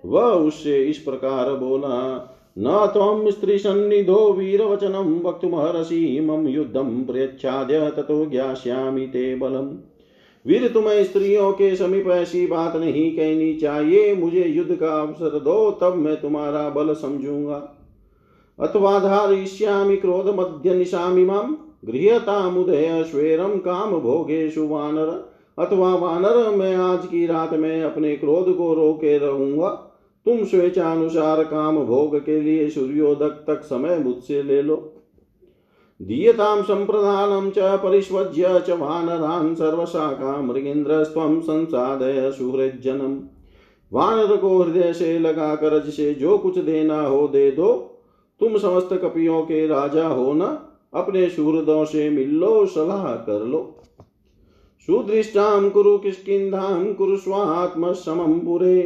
वह 0.06 0.22
उससे 0.22 0.84
इस 0.84 0.98
प्रकार 0.98 1.54
बोला, 1.54 2.16
न 2.58 2.90
त्वं 2.92 3.30
स्त्रीसन्निधो 3.30 4.32
वीरवचनं 4.32 5.22
वक्तुमर्हसि 5.22 6.20
मम 6.20 6.48
युद्धं 6.48 7.04
प्रयच्छाद्य 7.04 7.90
ततो 7.90 8.26
ज्ञास्यामि 8.26 9.06
ते 9.06 9.34
बलम्। 9.34 9.76
वीर 10.46 10.68
तुम्हें 10.68 11.04
स्त्रियों 11.04 11.52
के 11.52 11.76
समीप 11.76 12.08
ऐसी 12.08 12.46
बात 12.46 12.76
नहीं 12.76 13.16
कहनी 13.16 13.54
चाहिए, 13.54 14.14
मुझे 14.14 14.44
युद्ध 14.44 14.76
का 14.76 15.00
अवसर 15.00 15.38
दो, 15.38 15.70
तब 15.70 15.94
मैं 15.94 16.20
तुम्हारा 16.20 16.70
बल 16.70 16.94
समझूँगा। 16.94 17.74
अथवा 18.60 18.98
धारिष्यामि 18.98 19.96
क्रोध 19.96 20.26
मध्य 20.26 20.74
निशामि 20.74 21.24
माम। 21.24 21.58
गृहतामुदय 21.86 23.04
श्वेरम 23.10 23.56
काम 23.58 23.90
भोगेशु 23.90 24.66
वानर। 24.66 25.32
अथवा 25.58 25.94
वानर, 25.94 26.56
मैं 26.56 26.76
आज 26.76 27.06
की 27.06 27.26
रात 27.26 27.52
में 27.52 27.82
अपने 27.82 28.16
क्रोध 28.16 28.56
को 28.56 28.74
रोके 28.74 29.18
रहूँगा। 29.18 29.68
तुम 30.26 30.44
स्वेच्छानुसार 30.44 31.44
काम 31.44 31.84
भोग 31.84 32.24
के 32.24 32.40
लिए 32.40 32.68
सूर्योदक 32.68 33.44
तक 33.46 33.62
समय 33.62 33.98
मुझसे 33.98 34.42
ले 34.42 34.62
लो। 34.62 34.92
दीयतां 36.02 36.62
सम्प्रदानं 36.62 37.50
च 37.50 37.58
परिष्वज्य 37.58 38.62
च 38.66 38.70
वानरान् 38.70 39.54
सर्वशाखा 39.54 40.42
मृगेन्द्रस्त्वं 40.42 41.40
संसादय 41.40 42.30
सुहृज्जनम्। 42.30 43.20
वानर 43.92 44.36
को 44.36 44.62
हृदय 44.62 44.92
से 44.92 45.18
लगाकर 45.18 45.84
जिसे 45.84 46.14
जो 46.14 46.38
कुछ 46.38 46.58
देना 46.58 47.00
हो 47.00 47.28
दे 47.28 47.50
दो। 47.50 47.72
तुम 48.40 48.58
समस्त 48.58 48.88
कपियों 48.92 49.42
के 49.42 49.66
राजा 49.66 50.08
हो 50.08 50.32
न। 50.32 50.58
अपने 50.96 51.28
शूरदों 51.30 51.84
से 51.84 52.10
मिल 52.10 52.30
लो 52.30 52.66
सलाह 52.66 53.14
कर 53.14 53.44
लो। 53.44 53.76
सुदृष्टां 54.86 55.70
कुरु 55.70 55.98
किष्किन्धां 55.98 56.94
कुरुष्वात्मशमं 56.94 58.40
पुरे। 58.40 58.82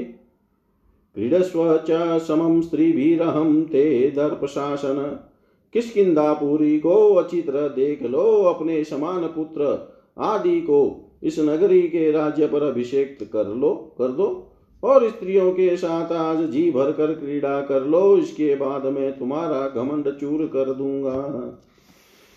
क्रीडस्व 1.14 1.84
च 1.90 2.20
समं 2.20 2.60
स्त्रीभिरहं 2.60 3.62
ते 3.62 4.12
दर्प 4.16 4.30
दर्पशासन 4.30 5.26
किसकिदापुरी 5.72 6.78
को 6.78 7.22
तरह 7.22 7.68
देख 7.68 8.02
लो, 8.02 8.42
अपने 8.42 8.84
समान 8.84 9.26
पुत्र 9.26 9.88
आदि 10.18 10.60
को 10.60 11.10
इस 11.22 11.38
नगरी 11.38 11.82
के 11.82 12.10
राज्य 12.10 12.46
पर 12.46 12.62
अभिषेक 12.62 13.30
कर 13.32 13.46
लो, 13.46 13.94
कर 13.98 14.08
दो। 14.08 14.46
और 14.84 15.08
स्त्रियों 15.08 15.52
के 15.52 15.76
साथ 15.76 16.12
आज 16.12 16.50
जी 16.50 16.70
भर 16.70 16.92
कर 16.92 17.14
क्रीड़ा 17.14 17.60
कर 17.60 17.84
लो, 17.84 18.16
इसके 18.16 18.56
बाद 18.56 18.86
मैं 18.86 19.18
तुम्हारा 19.18 19.68
घमंड 19.68 20.18
चूर 20.18 20.46
कर 20.46 20.74
दूँगा। 20.74 21.58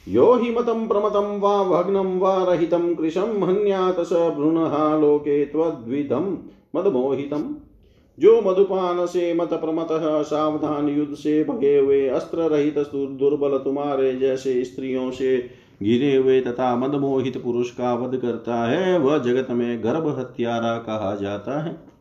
यो 0.08 0.34
हि 0.34 0.50
मतं 0.52 0.88
प्रमतं 0.88 1.40
वा 1.40 1.64
भग्नं 1.64 2.20
वा 2.20 2.44
रहितं 2.44 2.94
कृशं 2.96 3.44
हन्यात 3.44 4.00
स 4.00 4.14
लोके 5.02 5.46
त्वद्विधं 5.46 6.26
मदमोहितम्। 6.76 7.54
जो 8.18 8.42
मधुपान 8.42 9.06
से 9.06 9.34
मत 9.34 9.54
प्रमत 9.54 9.88
सावधान 10.26 10.90
युद्ध 10.90 11.16
से 11.16 11.44
भगे 11.44 11.78
हुए 11.80 12.08
अस्त्र 12.08 12.50
रहित 12.50 12.78
दुर्बल 12.94 13.58
तुम्हारे 13.58 14.16
जैसे 14.16 14.64
स्त्रियों 14.64 15.12
से 15.12 15.38
घिरे 15.84 16.16
हुए 16.16 16.40
तथा 16.42 16.76
मदमोहित 16.76 17.42
पुरुष 17.44 17.72
का 17.72 17.94
वध 17.94 18.18
करता 18.18 18.56
है, 18.66 19.00
वह 19.00 19.18
जगत 19.18 19.48
में 19.52 19.84
गर्भ 19.84 20.08
हत्यारा 20.20 20.78
कहा 20.78 21.16
जाता 21.16 21.64
है। 21.64 21.93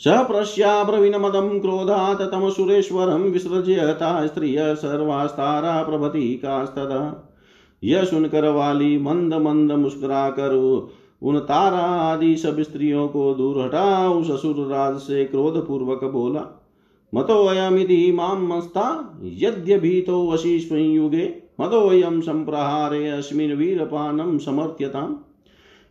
स 0.00 0.08
प्रश्याब्रवीणमदं 0.08 1.60
क्रोधात् 1.60 2.22
तमसुरेश्वरं 2.32 3.22
विसृज्यता 3.22 4.26
स्त्रिय 4.26 4.74
सर्वास्तारा 4.74 5.82
प्रभति 5.82 6.34
कास्तदा। 6.34 7.00
यह 7.82 8.04
सुनकर 8.04 8.48
वाली 8.48 8.98
मंद 8.98 9.34
मंद 9.34 9.72
मुस्कुरा 9.72 10.28
कर 10.30 10.54
उन 11.22 11.38
तारा 11.38 11.84
आदि 12.02 12.36
सब 12.36 12.60
स्त्रियों 12.62 13.08
को 13.08 13.34
दूर 13.34 13.60
हटा 13.64 14.10
उस 14.10 14.30
असुर 14.30 14.66
राज 14.66 14.96
से 14.96 15.24
क्रोध 15.24 15.56
पूर्वक 15.66 16.04
बोला 16.04 16.44
मतोऽयमिति 17.14 18.12
माँ 18.12 18.34
मस्ता 18.36 18.86
यद्यभीतो 19.22 20.32
वशी 20.32 20.58
संयुगे 20.60 21.24
मतोऽयं 21.60 22.20
संप्रहारे 22.20 23.08
अस्मिन् 23.08 23.52
वीरपानं 23.52 24.38
समर्थ्यताम् 24.38 25.14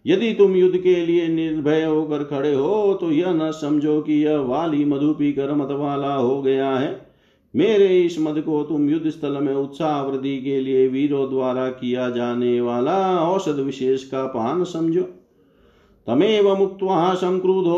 यदि 0.06 0.34
तुम 0.34 0.56
युद्ध 0.56 0.78
के 0.78 0.96
लिए 1.06 1.28
निर्भय 1.28 1.84
होकर 1.84 2.24
खड़े 2.24 2.54
हो 2.54 2.94
तो 2.94 3.12
यह 3.12 3.34
न 3.34 3.52
समझो 3.52 4.00
कि 4.02 4.24
यह 4.26 4.38
वाली 4.40 4.86
मधु 4.86 5.14
पीकर 5.14 5.54
मत 5.54 5.72
वाला 5.72 6.14
हो 6.14 6.42
गया 6.42 6.70
है। 6.72 6.94
मेरे 7.54 7.88
इस 8.02 8.20
मद 8.20 8.40
को 8.42 8.62
तुम 8.64 8.90
युद्ध 8.90 9.10
स्थल 9.10 9.38
में 9.38 9.54
उत्साह 9.54 10.02
वृद्धि 10.02 10.38
के 10.38 10.60
लिए 10.60 10.88
वीरों 10.88 11.30
द्वारा 11.30 11.68
किया 11.72 12.10
जाने 12.10 12.60
वाला 12.62 12.98
औषध 13.20 13.60
विशेष 13.60 14.04
का 14.04 14.26
पान 14.28 14.64
समझो। 14.64 15.04
तमेव 16.08 16.56
मुक्त्वा 16.58 17.14
संक्रुधो 17.14 17.78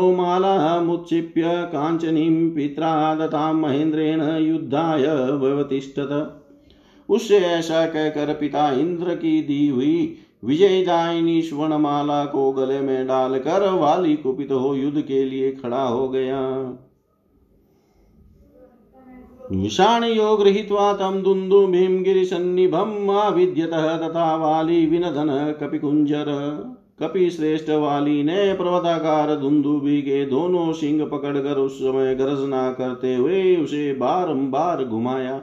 मुच्चिप्य 0.82 1.42
कांचनीं 1.72 2.50
पित्रा 2.50 3.14
दतां 3.14 3.52
महेंद्रेण 3.54 4.22
युद्धाय 4.38 5.06
व्यवतिष्ठत 5.36 6.42
उससे 7.08 7.38
ऐसा 7.38 7.86
कहकर 7.86 8.32
पिता 8.34 8.70
इंद्र 8.70 9.14
की 9.14 9.40
दी 9.42 9.68
हुई 9.68 10.16
विजयदायिनी 10.44 11.42
स्वर्णमाला 11.42 12.24
को 12.24 12.52
गले 12.52 12.80
में 12.80 13.06
डालकर 13.06 13.72
वाली 13.72 14.16
कुपित 14.16 14.52
हो 14.52 14.74
युद्ध 14.74 15.00
के 15.00 15.24
लिए 15.24 15.52
खड़ा 15.52 15.82
हो 15.82 16.08
गया। 16.08 16.40
विषाण 19.52 20.00
विषाणयो 20.00 20.36
गृहीत्वा 20.36 20.92
तं 20.92 21.22
दुन्दुभिं 21.22 22.02
गिरिसन्निभम् 22.02 23.10
आविद्यतः 23.10 24.08
तथा 24.08 24.36
वाली 24.36 24.86
विनधन 24.86 25.54
कपि 27.02 27.30
श्रेष्ठ 27.30 27.70
वाली 27.70 28.22
ने 28.22 28.52
पर्वताकार 28.52 29.36
धुंधुबी 29.36 30.02
के 30.02 30.26
दोनों 30.26 30.72
सिंह 30.72 31.06
पकड़कर 31.06 31.56
उस 31.56 31.78
समय 31.78 32.14
गर्जना 32.14 32.72
करते 32.72 33.14
हुए 33.14 33.56
उसे 33.56 33.92
बारंबार 33.92 34.84
घुमाया। 34.84 35.42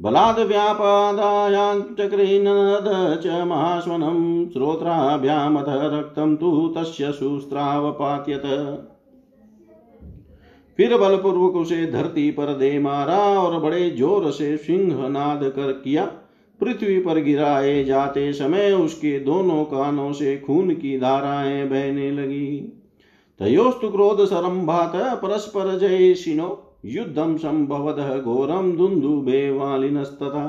बलाद 0.00 0.38
व्यापादायाञ्चक्रीनद 0.38 3.20
च 3.24 3.26
महाश्वनं 3.26 4.48
श्रोत्राभ्यामथ 4.48 5.64
रक्तं 5.68 6.36
तु 6.36 6.74
तस्य 6.76 7.12
फिर 10.78 10.96
बलपूर्वक 10.96 11.56
उसे 11.56 11.86
धरती 11.86 12.30
पर 12.30 12.54
दे 12.54 12.78
मारा 12.78 13.16
और 13.16 13.60
बड़े 13.60 13.90
ज़ोर 13.90 14.30
से 14.30 14.56
सिंह 14.56 15.08
नाद 15.08 15.44
कर 15.44 15.72
किया। 15.72 16.10
पृथ्वी 16.60 16.98
पर 16.98 17.20
गिराए 17.20 17.84
जाते 17.84 18.32
समय 18.32 18.72
उसके 18.72 19.20
दोनों 19.20 19.64
कानों 19.64 20.12
से 20.12 20.38
खून 20.38 20.70
की 20.70 20.98
धाराएँ 20.98 21.68
बहने 21.68 22.10
लगी। 22.10 22.82
तयोस्तु 23.40 23.88
क्रोध 23.88 24.24
सरम्भात 24.24 24.92
परस्पर 24.96 25.78
जय 25.78 26.14
शिनो। 26.14 26.65
युद्धम 26.86 27.36
संभवत 27.36 28.22
घोरम 28.22 28.76
दुंदुभे 28.76 29.50
वालिनस्तथा 29.50 30.46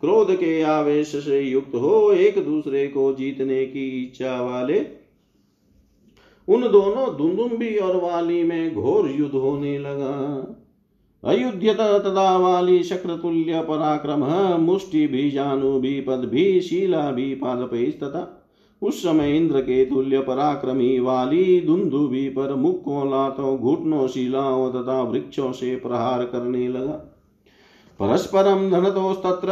क्रोध 0.00 0.34
के 0.34 0.62
आवेश 0.62 1.16
से 1.16 1.40
युक्त 1.40 1.74
हो 1.74 2.12
एक 2.12 2.44
दूसरे 2.44 2.88
को 2.88 3.12
जीतने 3.12 3.66
की 3.66 4.04
इच्छा 4.04 4.42
वाले। 4.42 4.86
उन 6.48 6.60
दोनों 6.62 7.16
दुंदुम्बी 7.16 7.76
और 7.76 7.96
वाली 7.96 8.42
में 8.42 8.74
घोर 8.74 9.10
युद्ध 9.10 9.34
होने 9.34 9.78
लगा। 9.78 10.12
अयुध्यत 11.24 11.76
तदा 11.76 12.36
वाली 12.36 12.82
शक्र 12.82 13.16
तुल्य 13.16 13.60
पराक्रम, 13.60 14.24
मुष्टि 14.60 15.06
भी, 15.06 15.30
जानु 15.30 15.80
भी, 15.80 16.00
पद 16.00 16.28
भी, 16.32 16.60
शीला 16.60 17.10
भी 17.10 17.34
पादपे 17.34 17.90
तथा 17.90 18.35
उस 18.82 19.02
समय 19.02 19.36
इंद्र 19.36 19.60
के 19.60 19.84
तुल्य 19.84 20.20
पराक्रमी 20.20 20.98
वाली 20.98 21.60
दुंदुबी 21.60 22.28
पर 22.28 22.54
मुक्कों, 22.54 23.10
लातों, 23.10 23.56
घुटनों, 23.58 24.06
शिलाओं 24.08 24.70
तथा 24.72 25.00
वृक्षों 25.02 25.52
से 25.52 25.74
प्रहार 25.76 26.24
करने 26.24 26.68
लगा। 26.68 26.96
परस्परम 28.00 28.70
धनतोस्तत्र 28.70 29.50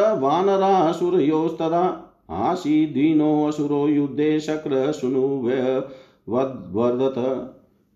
आसीदीनो 2.30 3.46
असुरो 3.46 3.86
युद्धे 3.88 4.38
शक्र 4.40 4.92
सुनु 4.92 5.26
वर्धत 6.28 7.16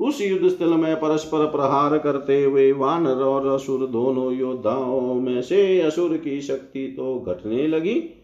उस 0.00 0.20
युद्ध 0.20 0.49
स्थल 0.49 0.73
में 0.75 0.97
परस्पर 0.97 1.44
प्रहार 1.47 1.99
करते 1.99 2.42
हुए 2.44 2.73
वानर 2.73 3.23
और 3.23 3.47
असुर 3.47 3.87
दोनों 3.87 4.32
योद्धाओं 4.32 5.14
में 5.14 5.40
से 5.42 5.80
असुर 5.80 6.16
की 6.16 6.40
शक्ति 6.40 6.87
तो 6.97 7.18
घटने 7.20 7.66
लगी। 7.66 8.17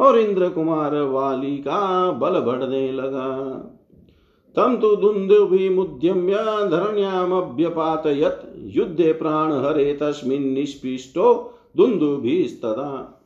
और 0.00 0.18
इंद्र 0.18 0.48
कुमार 0.48 1.02
वाली 1.02 1.56
का 1.56 2.10
बल 2.10 2.40
बढ़ने 2.40 2.92
लगा। 2.92 3.50
तम 4.56 4.76
तो 4.76 4.96
दुन्दुभिमुद्यम्य 4.96 6.34
धरण्यामभ्यपातयत्, 6.70 8.76
युद्धे 8.76 9.12
प्राण 9.12 9.52
हरे 9.52 9.94
तस्मिन् 9.94 10.54
निष्पिष्टो 10.54 11.54
दुन्दुभिस्तदा। 11.76 13.16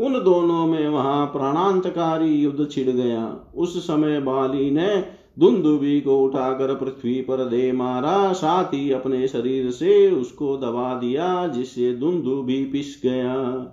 उन 0.00 0.24
दोनों 0.24 0.66
में 0.66 0.88
वहाँ 0.88 1.26
प्राणांतकारी 1.26 2.26
युद्ध 2.26 2.70
छिड़ 2.70 2.90
गया। 2.90 3.36
उस 3.56 3.86
समय 3.86 4.20
बाली 4.20 4.70
ने 4.70 5.04
दुंदुबी 5.38 6.00
को 6.00 6.20
उठाकर 6.20 6.74
पृथ्वी 6.74 7.20
पर 7.20 7.44
दे 7.44 7.72
मारा, 7.72 8.32
साथ 8.32 8.64
ही 8.64 8.92
अपने 8.92 9.28
शरीर 9.28 9.70
से 9.70 10.10
उसको 10.10 10.56
दबा 10.56 10.94
दिया, 10.94 11.46
जिससे 11.46 11.92
दुंदुबी 11.92 12.64
पिस 12.64 13.02
गया। 13.02 13.66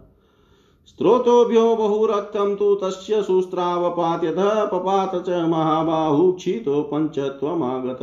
स्त्रोतोभ्यो 0.88 1.76
बहुरक्तं 1.76 2.56
तु 2.56 2.76
तस्य 2.76 3.22
सुस्त्रावपात्यतः 3.22 4.64
पपात 4.66 5.16
च 5.16 5.30
महाबाहु 5.30 6.32
क्षितो 6.32 6.82
पंचत्वमागत 6.82 8.00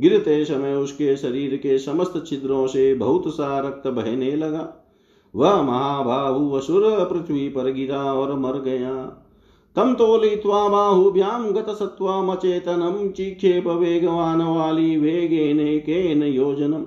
गिरते 0.00 0.44
समय 0.44 0.74
उसके 0.74 1.16
शरीर 1.16 1.56
के 1.56 1.78
समस्त 1.78 2.24
छिद्रों 2.26 2.66
से 2.66 2.94
बहुत 2.94 3.28
सा 3.28 3.58
रक्त 3.60 3.88
बहने 3.88 4.36
लगा। 4.36 4.92
वह 5.34 5.62
महाबाहु 5.62 6.50
असुर 6.50 6.82
पृथ्वी 7.12 7.48
पर 7.48 7.72
गिरा 7.72 8.02
और 8.14 8.34
मर 8.38 8.60
गया। 8.60 8.94
तम 9.76 9.94
तोलित्वा 9.94 10.68
बाहुभ्यां 10.68 11.52
गतसत्त्वमचेतनं 11.52 13.10
चिक्षेप 13.10 13.66
वेगवान 13.66 14.42
वाली 14.42 14.96
वेगेनेकेन 14.96 16.22
योजनम। 16.22 16.86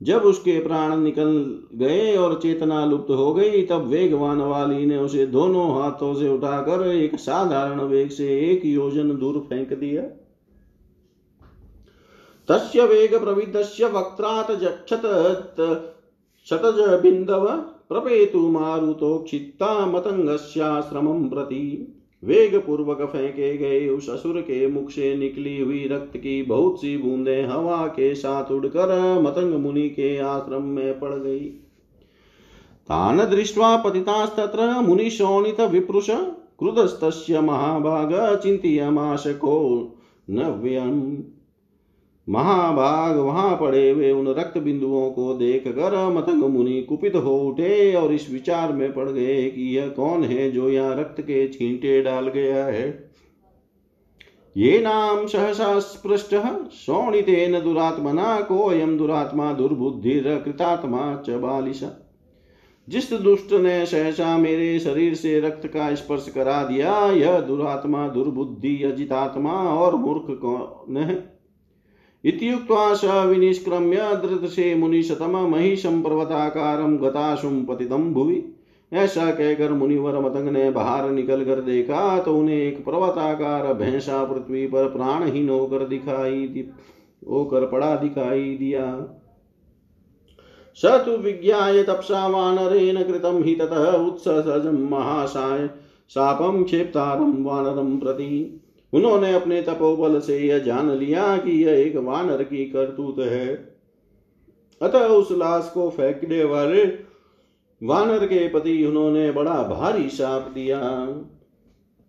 जब 0.00 0.22
उसके 0.22 0.58
प्राण 0.60 0.96
निकल 0.96 1.28
गए 1.74 2.16
और 2.16 2.38
चेतना 2.40 2.84
लुप्त 2.86 3.10
हो 3.10 3.32
गई, 3.34 3.62
तब 3.62 3.86
वेगवान 3.86 4.40
वाली 4.40 4.86
ने 4.86 4.98
उसे 4.98 5.26
दोनों 5.26 5.82
हाथों 5.82 6.14
से 6.14 6.28
उठाकर 6.28 6.86
एक 6.86 7.18
साधारण 7.18 7.80
वेग 7.80 8.10
से 8.10 8.28
एक 8.40 8.64
योजन 8.64 9.16
दूर 9.18 9.38
फेंक 9.40 9.72
दिया। 9.72 10.02
तस्य 12.48 12.84
वेग 12.84 13.18
प्रविदस्य 13.20 13.86
वक्त्रात 13.86 14.50
जक्षत 14.52 15.02
शतज 16.48 16.80
बिंदव 17.02 17.46
प्रपेतु 17.88 18.40
मारुतो 18.48 19.18
क्षित्ता 19.18 19.86
मतंगस्याश्रमं 19.86 21.28
प्रति। 21.28 21.62
वेग 22.24 22.54
पूर्वक 22.54 23.02
फेंके 23.02 23.56
गए 23.56 23.88
उस 23.88 24.10
असुर 24.10 24.40
के 24.40 24.66
मुख 24.66 24.90
से 24.90 25.16
निकली 25.16 25.60
हुई 25.60 25.88
रक्त 25.88 26.16
की 26.16 26.42
बहुत 26.42 26.80
सी 26.80 26.96
बूंदे 26.96 27.42
हवा 27.42 27.86
के 27.86 28.14
साथ 28.14 28.50
उड़कर 28.50 29.20
मतंग 29.22 29.54
मुनि 29.54 29.88
के 29.88 30.18
आश्रम 30.18 30.62
में 30.62 31.00
पड़ 31.00 31.14
गई। 31.14 31.44
तान 32.88 33.18
दृष्ट्वा 33.18 33.76
पतितास्तत्र 33.76 34.80
मुनिशोणित 34.80 35.60
विप्रुष, 35.60 36.10
क्रुधस्तस्य 36.58 37.40
महाभाग 37.40 38.40
चिंतमाश 38.42 39.24
को 39.26 39.56
नव्यम। 40.30 41.24
महाभाग 42.28 43.16
वहाँ 43.16 43.56
पड़े 43.56 43.90
हुए 43.90 44.10
उन 44.10 44.28
रक्त 44.28 44.58
बिंदुओं 44.58 45.10
को 45.10 45.34
देख 45.34 45.64
कर 45.68 45.94
मतंग 46.08 46.44
मुनि 46.44 46.80
कुपित 46.82 47.16
हो 47.16 47.36
उठे 47.40 47.94
और 47.94 48.12
इस 48.12 48.30
विचार 48.30 48.72
में 48.72 48.92
पड़ 48.92 49.08
गए 49.10 49.50
कि 49.50 49.76
यह 49.76 49.88
कौन 49.88 50.24
है 50.24 50.50
जो 50.50 50.70
यहाँ 50.70 50.96
रक्त 50.96 51.20
के 51.20 51.46
छींटे 51.48 52.00
डाल 52.02 52.28
गया 52.28 52.64
है। 52.64 52.88
ये 54.56 54.78
नाम 54.78 55.26
सहसा 55.26 55.78
स्पृष्ट 55.78 56.34
शोणितेन 56.72 57.60
दुरात्मना 57.60 58.40
को 58.40 58.58
अयम 58.64 58.96
दुरात्मा 58.98 59.52
दुर्बुद्धि 59.52 60.20
कृतात्मा 60.44 61.14
च 61.26 61.30
बालिश। 61.30 61.84
जिस 62.88 63.12
दुष्ट 63.12 63.52
ने 63.52 63.84
सहसा 63.86 64.36
मेरे 64.38 64.78
शरीर 64.78 65.14
से 65.14 65.38
रक्त 65.40 65.66
का 65.66 65.94
स्पर्श 65.94 66.28
करा 66.28 66.62
दिया, 66.64 66.94
यह 67.10 67.40
दुरात्मा 67.40 68.08
दुर्बुद्धि 68.08 68.82
अजितात्मा 68.82 69.52
और 69.52 69.96
मूर्ख 69.96 70.26
कौन 70.40 70.96
है? 70.96 71.35
इत्युक्त्वा 72.26 72.92
स 72.94 73.04
विनिष्क्रम्य 73.26 74.14
दृदृशे 74.22 74.74
मुनिशतम 74.74 75.36
महिषं 75.48 76.02
पर्वताकारं 76.02 76.96
गताशुं 76.96 77.64
पतितं 77.64 78.12
भुवि। 78.14 78.42
ऐसा 78.92 79.30
कहकर 79.30 79.72
मुनिवर 79.72 80.18
मतंग 80.20 80.48
ने 80.48 80.70
बाहर 80.70 81.10
निकल 81.10 81.44
कर 81.44 81.60
देखा 81.60 82.18
तो 82.18 82.36
उन्हें 82.38 82.56
एक 82.56 82.84
पर्वताकार 82.84 83.72
भैंसा 83.74 84.24
पृथ्वी 84.24 84.66
पर 84.66 84.88
प्राणहीन 84.88 85.48
होकर 85.48 85.86
दिखाई 85.86 86.68
होकर 87.22 87.66
पड़ा 87.66 87.94
दिखाई 87.96 88.56
दिया। 88.56 88.84
स 90.78 91.00
तु 91.04 91.16
विज्ञाय 91.18 91.82
तपसा 91.82 92.26
वानरेण 92.26 93.02
कृतं 93.02 93.42
हि 93.42 93.54
ततः 93.54 93.90
उत्ससजं 93.96 94.88
महाशाय 94.90 95.68
शापं 96.10 96.62
क्षेप्तारं 96.64 97.42
वानरं 97.44 97.98
प्रति। 97.98 98.60
उन्होंने 98.92 99.32
अपने 99.32 99.62
तपोबल 99.62 100.20
से 100.20 100.38
यह 100.38 100.58
जान 100.58 100.90
लिया 100.90 101.36
कि 101.36 101.64
यह 101.64 101.80
एक 101.80 101.96
वानर 101.96 102.42
की 102.42 102.64
करतूत 102.66 103.18
है। 103.18 103.54
अतः 104.80 105.06
उस 105.06 105.32
लाश 105.32 105.70
को 105.74 105.88
फेंकने 105.90 106.44
वाले 106.44 106.84
वानर 107.82 108.26
के 108.26 108.48
पति 108.48 108.84
उन्होंने 108.84 109.30
बड़ा 109.32 109.62
भारी 109.62 110.08
साप 110.08 110.50
दिया। 110.54 110.80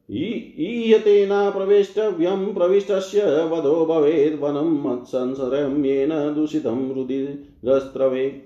ईयतेना 0.10 1.50
प्रवेष्टव्यं, 1.50 2.54
प्रविष्टस्य 2.54 3.22
वधो 3.24 3.86
भवेद् 3.86 4.42
वनं 4.42 4.70
मत्संसरं, 4.84 5.84
येन 5.86 6.10
दूषितं 6.34 6.94
रुधिरस्त्रवे 6.94 8.42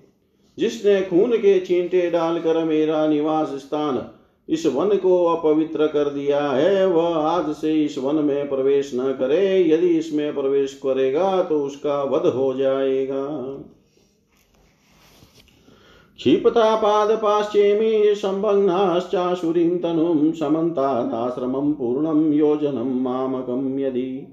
जिसने 0.58 1.02
खून 1.02 1.38
के 1.38 1.60
छींटे 1.60 2.10
डालकर 2.12 2.64
मेरा 2.64 3.08
निवास 3.08 3.48
स्थान 3.48 3.98
इस 4.52 4.66
वन 4.66 4.98
को 4.98 5.26
अपवित्र 5.26 5.88
कर 5.88 6.10
दिया 6.10 6.48
है, 6.48 6.86
वह 6.88 7.16
आज 7.16 7.56
से 7.56 7.84
इस 7.84 7.98
वन 7.98 8.16
में 8.16 8.50
प्रवेश 8.50 8.92
न 8.96 9.12
करे। 9.20 9.70
यदि 9.70 9.88
इसमें 9.88 10.34
प्रवेश 10.34 10.74
करेगा 10.74 11.44
तो 11.44 11.64
उसका 11.64 12.04
वध 12.04 12.26
हो 12.26 12.54
जाएगा। 12.54 13.28
क्षिपता 16.18 16.76
पादपाश्चेमि 16.76 18.16
सम्भग्नाश्चाशुरीं 18.16 19.78
तनुं 19.78 20.32
समन्तादाश्रमं 20.32 21.72
पूर्णं 21.74 22.34
योजनं 22.34 23.02
मामकं 23.02 23.80
यदि 23.80 24.28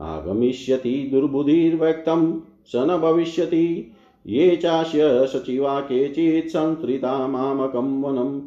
आगमिष्यति 0.00 1.08
दुर्बुधिर्व्यक्तं 1.12 2.40
स 2.66 2.72
न 2.76 2.96
भविष्यति। 2.96 3.92
ये 4.26 4.56
चास्य 4.56 5.26
सचिवा 5.26 5.80
केचित् 5.80 6.50
संसृता 6.50 7.26
मामकं 7.26 8.02
वनम् 8.02 8.40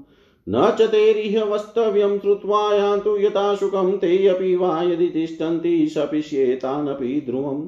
न 0.48 0.70
च 0.80 0.82
तेरिह 0.82 1.44
वस्तव्यं 1.44 2.18
श्रुत्वा 2.20 2.62
यान्तु 2.76 3.18
यथा 3.18 3.54
सुखं 3.56 3.92
ते 3.98 4.28
अपि 4.28 4.56
वा 4.56 4.82
यदि 4.84 5.08
तिष्ठन्ति 5.08 5.88
शपिष्येतानपि 5.88 7.22
ध्रुवम्। 7.26 7.68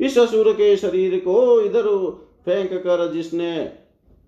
इस 0.00 0.18
असुर 0.18 0.52
के 0.52 0.76
शरीर 0.76 1.18
को 1.18 1.60
इधर 1.60 1.86
फेंक 2.44 2.72
कर 2.72 3.12
जिसने 3.12 3.54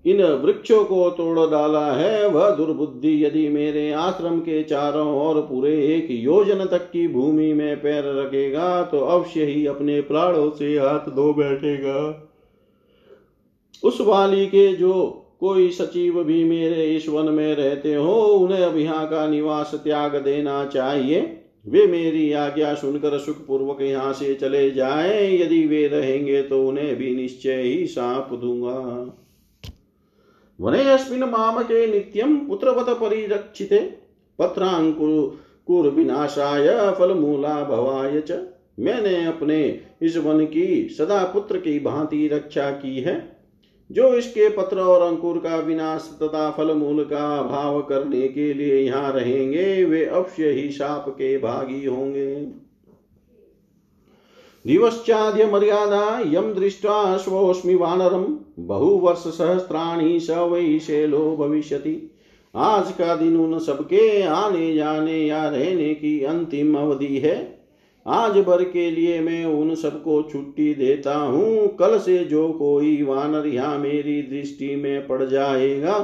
इन 0.04 0.22
वृक्षों 0.22 0.84
को 0.84 1.08
तोड़ 1.10 1.50
डाला 1.50 1.86
है, 1.92 2.28
वह 2.28 2.50
दुर्बुद्धि 2.50 3.24
यदि 3.24 3.48
मेरे 3.48 3.90
आश्रम 3.92 4.38
के 4.40 4.62
चारों 4.62 5.06
ओर 5.20 5.40
पूरे 5.40 5.74
एक 5.86 6.06
योजन 6.10 6.64
तक 6.66 6.90
की 6.90 7.06
भूमि 7.08 7.52
में 7.52 7.80
पैर 7.80 8.04
रखेगा 8.16 8.82
तो 8.82 9.00
अवश्य 9.00 9.44
ही 9.44 9.66
अपने 9.66 10.00
प्राणों 10.02 10.50
से 10.50 10.78
हाथ 10.78 11.08
धो 11.10 11.32
बैठेगा। 11.34 11.98
उस 13.82 14.00
वाली 14.00 14.46
के 14.46 14.72
जो 14.72 14.92
कोई 15.40 15.70
सचिव 15.70 16.22
भी 16.24 16.44
मेरे 16.44 16.84
इस 16.86 17.08
वन 17.08 17.28
में 17.28 17.54
रहते 17.54 17.94
हो, 17.94 18.14
उन्हें 18.14 18.60
अब 18.60 18.76
यहाँ 18.78 19.08
का 19.08 19.26
निवास 19.26 19.74
त्याग 19.74 20.16
देना 20.16 20.64
चाहिए। 20.64 21.20
वे 21.66 21.86
मेरी 21.86 22.32
आज्ञा 22.32 22.74
सुनकर 22.74 23.18
सुख 23.18 23.36
पूर्वक 23.46 23.80
यहाँ 23.82 24.12
से 24.12 24.34
चले 24.34 24.70
जाए। 24.70 25.36
यदि 25.36 25.66
वे 25.66 25.86
रहेंगे 25.88 26.42
तो 26.42 26.66
उन्हें 26.68 26.96
भी 26.96 27.14
निश्चय 27.16 27.62
ही 27.62 27.86
साप 27.86 28.32
दूँगा। 28.34 28.78
वने 30.60 31.26
माम 31.26 31.62
के 31.62 31.86
नित्यम 31.86 32.36
पुत्रवत 32.38 32.88
परिरक्षिते, 32.90 33.78
पत्रांकुर 34.38 35.88
विनाशाय 35.90 36.68
फल 36.98 37.14
मूला 37.14 37.62
भवाय 37.64 38.20
च। 38.20 38.40
मैंने 38.78 39.24
अपने 39.26 39.80
इस 40.02 40.16
वन 40.16 40.44
की 40.44 40.88
सदा 40.88 41.22
पुत्र 41.24 41.58
की 41.58 41.78
भांति 41.80 42.26
रक्षा 42.28 42.70
की 42.70 43.00
है। 43.00 43.35
जो 43.90 44.14
इसके 44.14 44.48
पत्र 44.48 44.80
और 44.80 45.02
अंकुर 45.02 45.38
का 45.38 45.56
विनाश 45.56 46.18
तथा 46.22 46.50
फल 46.50 46.72
मूल 46.72 47.04
का 47.04 47.42
भाव 47.42 47.82
करने 47.82 48.28
के 48.28 48.54
लिए 48.54 48.80
यहाँ 48.80 49.12
रहेंगे, 49.12 49.84
वे 49.84 50.04
अवश्य 50.04 50.50
ही 50.50 50.70
शाप 50.70 51.08
के 51.08 51.38
भागी 51.38 51.84
होंगे। 51.86 52.34
दिवश्चाद्य 54.66 55.46
मर्यादा 55.46 56.22
यम 56.26 56.52
दृष्ट्वा 56.52 57.16
स्वोस्मि 57.16 57.74
वानरम 57.74 58.38
बहुवर्ष 58.58 59.18
सहस्त्राणी 59.18 60.20
स 60.20 60.30
वै 60.30 60.78
शेलो 60.78 61.36
भविष्यति। 61.36 62.10
आज 62.54 62.92
का 62.92 63.16
दिन 63.16 63.36
उन 63.36 63.58
सबके 63.58 64.22
आने 64.22 64.74
जाने 64.74 65.26
या 65.26 65.48
रहने 65.48 65.94
की 65.94 66.24
अंतिम 66.24 66.78
अवधि 66.78 67.18
है। 67.18 67.55
आज 68.06 68.36
भर 68.38 68.62
के 68.64 68.90
लिए 68.90 69.20
मैं 69.20 69.44
उन 69.44 69.74
सबको 69.74 70.20
छुट्टी 70.22 70.74
देता 70.74 71.14
हूँ। 71.14 71.66
कल 71.76 71.98
से 71.98 72.18
जो 72.24 72.48
कोई 72.52 73.02
वानर 73.02 73.46
यहाँ 73.46 73.78
मेरी 73.78 74.20
दृष्टि 74.22 74.74
में 74.76 75.06
पड़ 75.06 75.24
जाएगा, 75.24 75.96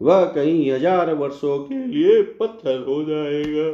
वह 0.00 0.24
कई 0.34 0.68
हज़ार 0.70 1.12
वर्षों 1.14 1.58
के 1.58 1.86
लिए 1.86 2.20
पत्थर 2.40 2.84
हो 2.88 3.02
जाएगा। 3.04 3.70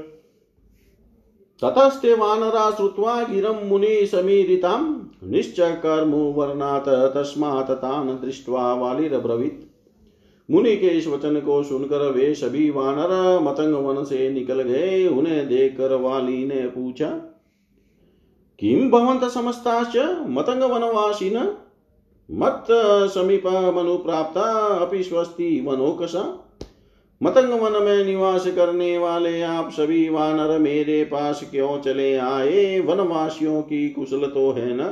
ततस्ते 1.63 2.15
वानरा 2.15 2.71
श्रुत्वा 2.71 3.23
गिरम 3.23 3.59
मुनि 3.67 4.07
समीरिताम 4.07 4.87
निश्चय 5.25 5.73
कर्मो 5.83 6.23
वर्णात 6.33 6.89
तस्मात 7.15 7.71
तान 7.73 8.09
दृष्ट्वा 8.25 8.73
वालिरब्रवीत। 8.75 9.61
मुनि 10.49 10.77
के 10.77 10.89
इस 10.89 11.07
वचन 11.07 11.41
को 11.41 11.63
सुनकर 11.63 12.11
वे 12.11 12.35
सभी 12.35 12.69
वानर 12.71 13.39
मतंग 13.43 13.75
वन 13.77 14.03
से 14.05 14.29
निकल 14.31 14.63
गए। 14.63 15.07
उन्हें 15.09 15.47
देखकर 15.49 15.95
वाली 16.01 16.45
ने 16.47 16.67
पूछा 16.69 17.13
किं 18.65 18.91
भवन्तः 18.91 19.29
समस्ताश्च 19.29 19.97
मतङ्गवनवासिन? 20.27 21.57
मत् 22.31 22.67
समीपमनुप्राप्ता 23.11 24.67
अपि 24.67 25.03
स्वस्ति 25.03 25.65
वनोकसा? 25.67 26.51
मतंग 27.23 27.61
वन 27.61 27.83
में 27.83 28.05
निवास 28.05 28.47
करने 28.47 28.99
वाले 28.99 29.43
आप 29.43 29.71
सभी 29.71 30.09
वानर 30.09 30.59
मेरे 30.59 31.05
पास 31.05 31.47
क्यों 31.51 31.81
चले 31.81 32.17
आए? 32.17 32.81
वनवासियों 32.81 33.63
की 33.63 33.89
कुशल 33.89 34.27
तो 34.27 34.53
है 34.53 34.77
न? 34.77 34.83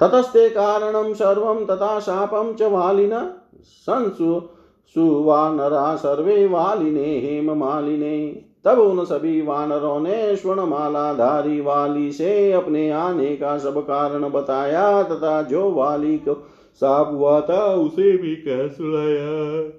ततस्ते 0.00 0.48
कारणम 0.48 1.14
सर्वम 1.14 1.64
तथा 1.64 2.00
शापम 2.00 2.52
च 2.52 2.62
वालिन। 2.62 3.30
संसु 3.62 4.42
सुवानरा 4.86 5.96
सर्वे 5.96 6.46
वालिने 6.46 7.18
हेम 7.18 7.52
मालिने। 7.52 8.47
तब 8.64 8.78
उन 8.78 9.04
सभी 9.04 9.42
वानरों 9.42 10.00
ने 10.00 10.36
स्वर्णमालाधारी 10.36 11.60
वाली 11.60 12.12
से 12.12 12.52
अपने 12.52 12.90
आने 12.90 13.36
का 13.36 13.58
सब 13.58 13.80
कारण 13.80 14.30
बताया 14.30 15.02
तथा 15.02 15.42
जो 15.42 15.70
वाली 15.70 16.18
को 16.18 16.46
साप 16.74 17.10
हुआ 17.10 17.40
था, 17.40 17.74
उसे 17.74 18.16
भी 18.16 18.36
कह 18.36 18.68
सुनाया। 18.68 19.78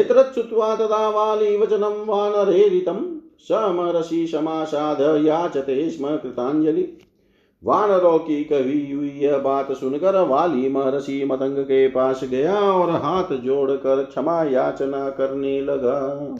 एतच्छ्रुत्वा 0.00 0.76
तथा 0.76 1.08
वाली 1.08 1.56
वचनं 1.56 2.06
वानरेरितं। 2.06 3.20
समरसि 3.38 4.26
समासाद 4.26 5.26
याचते 5.26 5.90
स्म 5.90 6.16
कृतांजलि 6.16 6.98
वानरों 7.64 8.18
की 8.18 8.44
कही 8.44 8.92
हुई 8.92 9.08
यह 9.08 9.38
बात 9.38 9.72
सुनकर 9.72 10.26
वाली 10.26 10.68
महर्षि 10.68 11.24
मतंग 11.24 11.64
के 11.64 11.88
पास 11.88 12.20
गया 12.24 12.60
और 12.60 12.90
हाथ 12.90 13.32
जोड़कर 13.32 14.04
क्षमा 14.04 14.42
याचना 14.42 15.10
करने 15.10 15.60
लगा। 15.60 16.34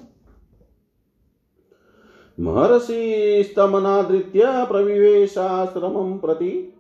महर्षि 2.40 3.42
स्तमनादृत्य 3.44 4.42
प्रविवेशाश्रमं 4.44 6.18
प्रति 6.18 6.72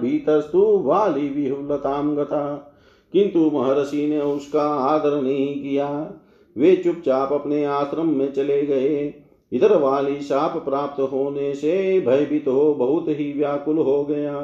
भीतस्तु 0.00 0.82
वाली 0.84 1.28
विहुलतां 1.28 2.16
गता। 2.16 2.72
किंतु 3.12 3.50
महर्षि 3.54 4.06
ने 4.06 4.20
उसका 4.20 4.62
आदर 4.62 5.22
नहीं 5.22 5.62
किया। 5.62 6.10
वे 6.58 6.76
चुपचाप 6.76 7.32
अपने 7.32 7.64
आश्रम 7.64 8.08
में 8.08 8.32
चले 8.32 8.62
गए। 8.62 9.14
इधर 9.52 9.76
वाली 9.76 10.20
साप 10.20 10.64
प्राप्त 10.64 11.00
होने 11.00 11.54
से 11.54 12.00
भयभीत 12.00 12.48
हो 12.48 12.74
बहुत 12.74 13.04
ही 13.08 13.32
व्याकुल 13.32 13.78
हो 13.78 14.04
गया। 14.04 14.40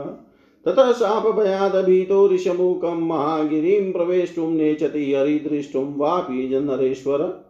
तथा 0.69 0.93
साप 0.93 1.27
भयाद 1.27 1.77
भीतो 1.85 2.29
ऋषमुखम 2.29 2.99
महागिरीं 2.99 3.93
प्रवेशुम 3.93 4.51
नेचति 4.51 5.15
हरिदृष्टुम 5.15 5.95
वापी 5.97 6.61
नरेश्वर 6.61 7.48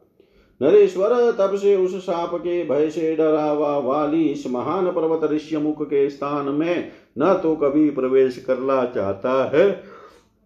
नरेश्वर 0.62 1.32
तब 1.32 1.54
से 1.56 1.76
उस 1.76 1.94
साप 1.94 2.34
के 2.34 2.64
भय 2.64 2.90
से 2.90 3.16
डरा 3.16 3.44
हुआ 3.44 3.78
वाली 3.78 4.24
इस 4.24 4.46
महान 4.46 4.92
पर्वत 4.92 5.30
ऋष्यमुख 5.32 5.82
के 5.82 6.10
स्थान 6.10 6.48
में 6.48 6.88
न 7.18 7.40
तो 7.42 7.56
कभी 7.56 7.90
प्रवेश 7.90 8.44
करना 8.46 8.84
चाहता 8.84 9.50
है 9.54 9.82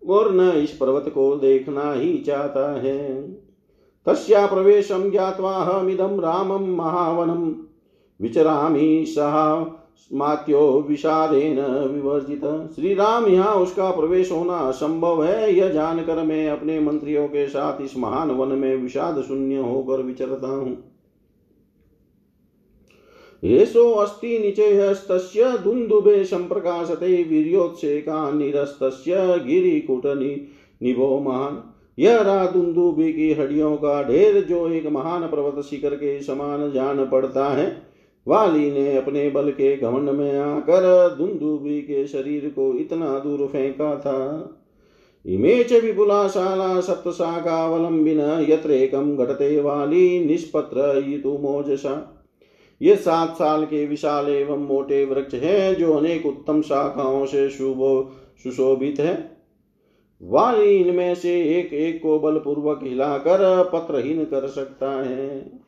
और 0.08 0.34
न 0.34 0.40
इस 0.40 0.70
पर्वत 0.70 1.04
को 1.08 1.36
देखना 1.36 1.92
ही 1.92 2.18
चाहता 2.18 2.80
है। 2.80 3.32
तस्या 4.06 4.46
प्रवेशम 4.46 5.10
ज्ञावा 5.10 5.64
हमिदम 5.64 6.20
रामम 6.20 6.76
महावनम 6.76 7.54
विचरामी 8.20 9.04
सह 9.06 9.64
मात्यो 10.10 10.60
विषादेन 10.88 11.60
विवर्जित। 11.86 12.44
श्री 12.74 12.94
राम 12.94 13.26
यहाँ 13.26 13.54
उसका 13.54 13.90
प्रवेश 13.90 14.30
होना 14.32 14.56
असंभव 14.58 15.22
है। 15.24 15.52
यह 15.54 15.68
जानकर 15.68 16.22
मैं 16.22 16.48
अपने 16.48 16.78
मंत्रियों 16.80 17.26
के 17.28 17.46
साथ 17.48 17.80
इस 17.82 17.96
महान 17.96 18.30
वन 18.30 18.48
में 18.48 18.76
विषाद 18.76 19.22
शून्य 19.22 19.56
होकर 19.56 20.02
विचरता 20.02 20.48
हूँ। 20.48 20.76
एषो 23.42 23.90
अस्ति 23.92 24.38
निचेहस्तस्य 24.38 25.56
दुन्दुभे 25.58 26.24
सम्प्रकाशते 26.24 27.22
वीर्योत्सेका 27.22 28.30
निरस्तस्य, 28.30 29.14
गिरिकुटनि 29.46 30.34
निभो 30.82 31.18
महान। 31.20 31.62
यह 31.98 32.20
रा 32.22 32.44
दुन्दुभि 32.46 33.12
की 33.12 33.32
हड्डियों 33.32 33.76
का 33.76 34.02
ढेर 34.02 34.40
जो 34.44 34.68
एक 34.68 34.86
महान 34.86 35.22
पर्वत 35.22 35.64
शिखर 35.64 35.94
के 35.94 36.20
समान 36.22 36.70
जान 36.72 37.04
पड़ता 37.06 37.48
है। 37.48 37.66
वाली 38.26 38.70
ने 38.70 38.96
अपने 38.96 39.30
बल 39.30 39.50
के 39.50 39.76
घमंड 39.76 40.10
में 40.10 40.38
आकर 40.38 41.14
दुंदुबी 41.18 41.80
के 41.80 42.06
शरीर 42.06 42.48
को 42.48 42.74
इतना 42.74 43.18
दूर 43.18 43.46
फेंका 43.46 43.96
था। 43.96 44.48
इमे 45.26 45.64
च 45.64 45.72
विपुलाशाला 45.72 46.80
सप्तशाखावलंबिन 46.80 48.46
यत्रेकम 48.48 49.16
घटते 49.16 49.60
वाली 49.60 50.24
निष्पत्र 50.24 50.80
मोजसा। 51.26 52.18
ये 52.82 52.96
सात 52.96 53.34
साल 53.36 53.64
के 53.64 53.86
विशाल 53.86 54.28
एवं 54.28 54.66
मोटे 54.66 55.04
वृक्ष 55.04 55.34
हैं 55.34 55.74
जो 55.74 55.94
अनेक 55.94 56.26
उत्तम 56.26 56.62
शाखाओं 56.62 57.26
से 57.26 57.50
शुभ 57.50 58.10
सुशोभित 58.42 59.00
है। 59.00 59.36
वाली 60.22 60.76
इनमें 60.76 61.14
से 61.14 61.58
एक 61.58 61.72
एक 61.72 62.02
को 62.02 62.18
बलपूर्वक 62.18 62.80
हिलाकर 62.82 63.70
पत्रहीन 63.72 64.24
कर 64.24 64.46
सकता 64.46 64.90
है। 64.90 65.61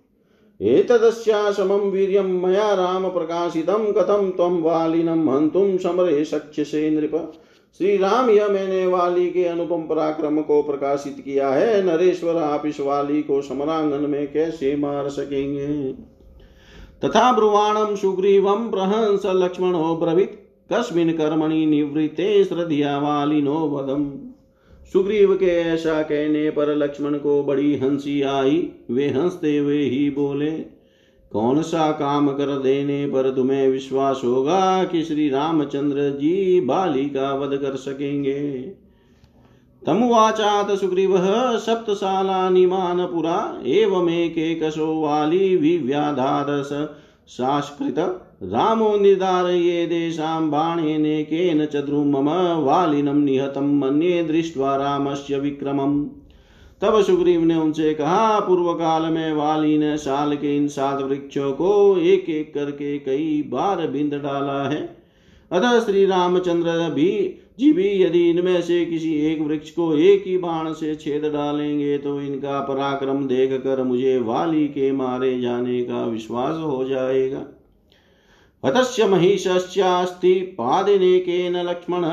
एतदस्याशमं 0.61 1.91
वीर्यं 1.91 2.49
मया 2.49 2.75
राम 2.75 3.09
प्रकाशितं 3.09 3.93
कथं 3.93 4.31
त्वं 4.31 4.63
वालिनं 4.63 5.29
हन्तुं 5.29 5.79
समरे 5.79 6.25
शक्ष्यसे 6.25 6.91
नृप। 6.91 7.33
श्री 7.79 7.97
राम 7.97 8.31
यह 8.31 8.49
मैंने 8.49 8.87
वाली 8.87 9.31
के 9.31 9.45
अनुपम 9.45 9.83
पराक्रम 9.83 10.41
को 10.41 10.63
प्रकाशित 10.63 11.23
किया 11.25 11.49
है। 11.49 11.83
नरेश्वर, 11.83 12.37
आप 12.37 12.67
इस 12.67 12.81
वाली 12.81 13.23
को 13.23 13.43
समरांगन 13.43 14.11
में 14.11 14.33
कैसे 14.33 14.77
मार 14.77 15.09
सकेंगे? 15.09 15.93
तथा 17.05 17.33
ब्रुवाणम 17.33 17.97
सुग्रीवम 17.97 18.71
प्रहंस, 18.71 19.23
लक्ष्मणो, 19.27 19.97
ब्रवीत, 19.97 20.49
कस्मिन 20.73 21.13
कर्मणि 21.13 21.67
निवृत्ते, 21.67 22.45
श्रद्धिया 22.45 22.99
वालिनो 22.99 23.69
वदम। 23.69 24.34
सुग्रीव 24.93 25.35
के 25.35 25.47
ऐसा 25.47 26.03
कहने 26.03 26.51
पर 26.51 26.75
लक्ष्मण 26.77 27.19
को 27.19 27.43
बड़ी 27.45 27.79
हँसी 27.79 28.23
आई। 28.23 28.71
वे 28.91 29.09
हँसते 29.09 29.59
हुए 29.59 29.83
ही 29.83 30.11
बोले, 30.11 30.51
कौन 31.33 31.63
सा 31.63 31.93
काम 31.93 32.29
कर 32.29 32.59
देने 32.59 33.07
पर 33.07 33.35
तुम्हें 33.35 33.69
विश्वास 33.69 34.21
होगा 34.25 34.85
कि 34.85 35.05
श्री 35.05 35.29
रामचंद्र 35.29 35.97
जी 35.97 36.61
बाली 36.61 37.05
का 37.05 37.35
वध 37.35 37.57
कर 37.57 37.77
सकेंगे? 37.77 38.61
तमुवाचात 39.87 40.67
सुग्रीव 40.67 40.77
सुग्रीवः 40.77 41.57
सप्तशालानि 41.57 42.67
मानपुरा 42.67 43.63
एवमेकेकशो 43.67 45.01
वाली 45.01 45.57
विव्याधादश 45.57 46.89
सास्कृत 47.27 47.99
रामो 48.45 48.99
निर्धारये 48.99 49.87
देशां 49.87 50.51
बाणेनेकेन 50.51 51.67
च 51.67 51.77
द्रुमम, 51.77 52.29
वालिनं 52.63 53.15
निहतं 53.15 53.79
मन्ये 53.79 54.23
दृष्ट्वा 54.23 54.77
रामस्य 54.77 55.39
विक्रमम्। 55.39 56.07
तब 56.83 57.01
सुग्रीव 57.03 57.45
ने 57.45 57.57
उनसे 57.57 57.95
कहा 57.95 58.41
पूर्व 58.41 58.73
काल 58.73 59.03
में 59.03 59.33
वाली 59.33 59.79
ने 59.79 59.97
साल 59.97 60.37
के 60.37 60.57
इन 60.57 60.69
सात 60.69 61.03
वृक्षों 61.03 61.53
को 61.53 61.99
एक 61.99 62.29
एक 62.29 62.55
करके 62.55 62.99
कई 62.99 63.43
बार 63.49 63.87
बिंद 63.87 64.15
डाला 64.15 64.69
है। 64.69 64.97
अतः 65.53 65.81
श्री 65.81 66.07
रामचंद्र 66.07 66.91
भी, 66.91 67.41
जी 67.59 67.73
भी 67.73 68.03
यदि 68.03 68.31
इनमें 68.31 68.63
से 68.63 68.85
किसी 68.85 69.15
एक 69.15 69.41
वृक्ष 69.41 69.71
को 69.71 69.97
एक 69.97 70.25
ही 70.27 70.39
बाण 70.39 70.73
से 70.73 70.95
छेद 70.95 71.23
डालेंगे 71.33 71.99
तो 71.99 72.21
इनका 72.21 72.61
पराक्रम 72.61 73.27
देख 73.27 73.53
कर 73.53 73.83
मुझे 73.83 74.19
वाली 74.19 74.67
के 74.67 74.93
मारे 74.93 75.41
जाने 75.41 75.83
का 75.83 76.07
विश्वास 76.07 76.57
हो 76.57 76.85
जाएगा। 76.85 77.54
हतस्य 78.65 79.07
महिषश्चास्ति 79.07 80.33
पादिनेकेन 80.59 81.57
लक्ष्मण 81.63 82.05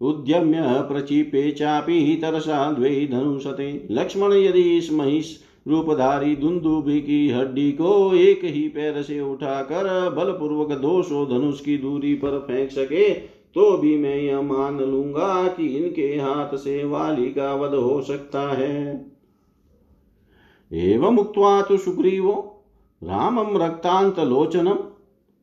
उद्यम्य 0.00 0.62
प्रचीपे 0.88 1.50
चापि 1.50 2.18
तरसा 2.22 2.70
द्वे 2.72 2.90
धनुषते। 3.06 3.72
लक्ष्मण 3.90 4.32
यदि 4.32 4.62
इस 4.78 4.92
महिष 4.92 5.36
रूपधारी 5.68 6.36
दुंदुभि 6.36 7.00
की 7.00 7.28
हड्डी 7.30 7.70
को 7.72 8.14
एक 8.14 8.44
ही 8.44 8.68
पैर 8.68 9.02
से 9.02 9.20
उठाकर 9.20 9.88
बलपूर्वक 10.10 10.72
दो 10.78 11.02
सौ 11.02 11.24
धनुष 11.26 11.60
की 11.60 11.76
दूरी 11.78 12.14
पर 12.14 12.38
फेंक 12.38 12.70
सके 12.70 13.08
तो 13.56 13.76
भी 13.78 13.96
मैं 13.98 14.16
यह 14.16 14.40
मान 14.42 14.78
लूँगा 14.80 15.46
कि 15.48 15.66
इनके 15.68 16.06
हाथ 16.16 16.56
से 16.56 16.82
वाली 16.84 17.26
का 17.26 17.54
वध 17.54 17.74
हो 17.74 18.00
सकता 18.02 18.48
है। 18.52 18.76
एवं 20.72 21.18
उक्त्वा 21.18 21.60
तो 21.62 21.76
सुग्रीवो 21.76 22.34
रामम 23.02 23.56
रक्तांत 23.62 24.18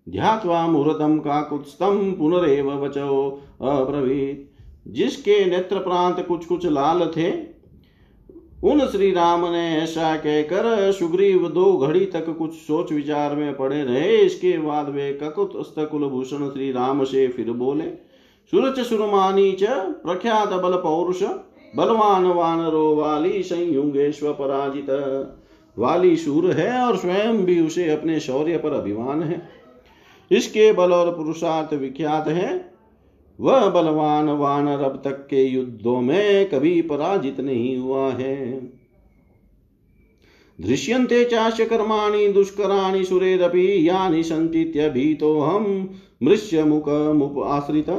ध्यात्वा 0.10 0.68
मुहूर्तम 0.68 1.18
काकुत्स्थम 1.18 2.12
पुनरेव 2.12 2.72
वचो 2.84 3.42
अब्रवीत। 3.62 4.50
जिसके 4.88 5.46
नेत्र 5.46 5.78
प्रांत 5.78 6.26
कुछ 6.28 6.46
कुछ 6.46 6.66
लाल 6.66 7.12
थे, 7.18 7.32
उन 8.64 8.80
श्री 8.88 9.12
राम 9.12 9.46
ने 9.52 9.78
ऐसा 9.78 10.16
कहकर 10.16 10.92
सुग्रीव 10.92 11.48
दो 11.48 11.78
घड़ी 11.78 12.06
तक 12.06 12.38
कुछ 12.38 12.54
सोच 12.54 12.92
विचार 12.92 13.36
में 13.36 13.58
पड़े 13.58 13.84
रहे। 13.84 14.18
इसके 14.18 14.58
बाद 14.58 14.90
वे 14.90 15.12
ककुत 15.14 15.76
कुलभूषण 15.80 16.50
श्री 16.50 16.72
राम 16.72 17.04
से 17.04 17.28
फिर 17.28 17.52
बोले, 17.52 17.90
सुरच 18.52 18.80
सुरमानी 18.80 19.52
च, 19.52 19.64
प्रख्यात 20.04 20.54
बल 20.54 20.72
पौरुष, 20.74 21.24
बलवान 21.76 22.26
वानरो 22.26 22.96
वाली 22.96 23.44
संयुगेश्व 23.44 24.32
पराजित। 24.32 24.90
वाली 25.78 26.16
सूर 26.16 26.52
है 26.52 26.82
और 26.82 26.98
स्वयं 26.98 27.46
भी 27.46 27.60
उसे 27.62 27.90
अपने 27.90 28.20
शौर्य 28.20 28.58
पर 28.58 28.74
अभिमान 28.74 29.24
है। 29.24 29.57
इसके 30.32 30.72
बल 30.74 30.94
और 30.94 31.16
पुरुषार्थ 31.16 31.74
विख्यात 31.74 32.28
है। 32.28 32.50
वह 33.40 33.70
बलवान 33.70 34.30
वानर 34.30 34.84
अब 34.84 35.02
तक 35.06 35.28
के 35.30 35.44
युद्धों 35.44 36.02
में 36.02 36.50
कभी 36.50 36.82
पराजित 36.82 37.40
नहीं 37.40 37.78
हुआ 37.78 38.12
है। 38.12 38.60
दृश्यन्ते 40.60 41.24
चाश्य 41.26 41.66
कर्माणि 41.66 42.28
दुष्कराणि 42.28 43.04
सुरेरपि 43.04 43.90
यानि 43.90 44.24
सञ्चित्यभीतोऽहं 44.24 45.66
मृष्यमुखमुपाश्रित 46.24 47.90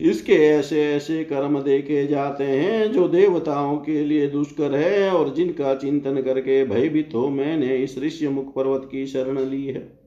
इसके 0.00 0.32
ऐसे 0.32 0.82
ऐसे 0.92 1.22
कर्म 1.24 1.60
देखे 1.60 2.06
जाते 2.06 2.44
हैं 2.44 2.92
जो 2.92 3.08
देवताओं 3.08 3.76
के 3.76 4.04
लिए 4.04 4.26
दुष्कर 4.26 4.74
है 4.74 5.10
और 5.10 5.34
जिनका 5.34 5.74
चिंतन 5.74 6.20
करके 6.22 6.64
भयभीत 6.64 7.10
हो 7.14 7.28
मैंने 7.28 7.76
इस 7.76 7.98
ऋष्य 7.98 8.28
मुख 8.28 8.54
पर्वत 8.54 8.88
की 8.92 9.06
शरण 9.06 9.38
ली 9.40 9.64
है। 9.66 9.99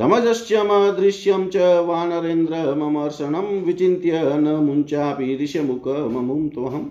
तमजस्यमदृश्यं 0.00 1.48
च 1.48 1.56
वानरेन्द्र 1.56 2.74
ममर्षणं 2.74 3.62
विचिन्त्य 3.62 4.20
न 4.22 4.48
मुञ्चापि 4.48 5.38
ऋषमुख 5.42 5.88
ममुं 5.88 6.48
तोहम 6.48 6.90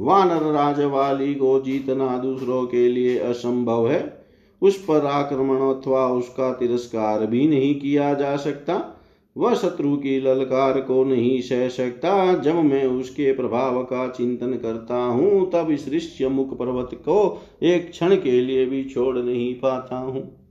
वानर 0.00 0.42
राजवाली 0.52 1.34
को 1.34 1.60
जीतना 1.60 2.18
दूसरों 2.18 2.66
के 2.66 2.88
लिए 2.88 3.18
असंभव 3.18 3.88
है। 3.88 4.24
उस 4.62 4.76
पर 4.76 5.06
आक्रमण 5.06 5.56
अथवा 5.56 6.06
उसका 6.06 6.52
तिरस्कार 6.52 7.26
भी 7.26 7.48
नहीं 7.48 7.74
किया 7.74 8.14
जा 8.14 8.36
सकता। 8.36 9.00
वह 9.36 9.54
शत्रु 9.54 9.96
की 9.96 10.20
ललकार 10.20 10.80
को 10.80 11.04
नहीं 11.04 11.40
सह 11.40 11.68
सकता। 11.68 12.34
जब 12.34 12.54
मैं 12.54 12.86
उसके 12.86 13.32
प्रभाव 13.32 13.82
का 13.82 14.08
चिंतन 14.08 14.52
करता 14.52 14.96
हूँ, 14.96 15.50
तब 15.50 15.70
इस 15.70 15.88
ऋष्य 15.88 16.28
मुख 16.28 16.58
पर्वत 16.58 16.90
को 16.94 17.42
एक 17.62 17.90
क्षण 17.90 18.16
के 18.16 18.40
लिए 18.40 18.66
भी 18.66 18.84
छोड़ 18.84 19.18
नहीं 19.18 19.54
पाता 19.54 19.96
हूँ। 19.96 20.43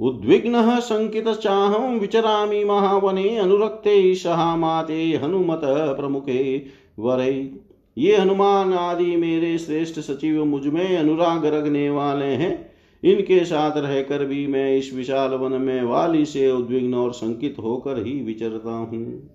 उद्विग्न 0.00 0.80
संकित 0.80 1.28
चाहं 1.28 1.98
विचरामि 1.98 2.64
महावने 2.64 3.36
अनुरक्ते 3.36 4.14
सहामाते 4.14 5.20
हनुमत 5.24 5.60
प्रमुखे। 5.64 6.64
वरे, 6.98 7.54
ये 7.98 8.16
हनुमान 8.16 8.72
आदि 8.72 9.16
मेरे 9.16 9.58
श्रेष्ठ 9.58 10.00
सचिव 10.00 10.44
मुझमें 10.44 10.96
अनुराग 10.98 11.46
रखने 11.46 11.90
वाले 11.90 12.24
हैं। 12.24 12.70
इनके 13.04 13.44
साथ 13.44 13.72
रहकर 13.76 14.24
भी 14.24 14.46
मैं 14.46 14.76
इस 14.76 14.94
विशाल 14.94 15.30
वन 15.30 15.52
में 15.52 15.82
वाली 15.82 16.24
से 16.24 16.50
उद्विग्न 16.50 16.94
और 16.94 17.12
संकित 17.12 17.56
होकर 17.58 18.02
ही 18.06 18.22
विचरता 18.24 18.70
हूँ। 18.70 19.30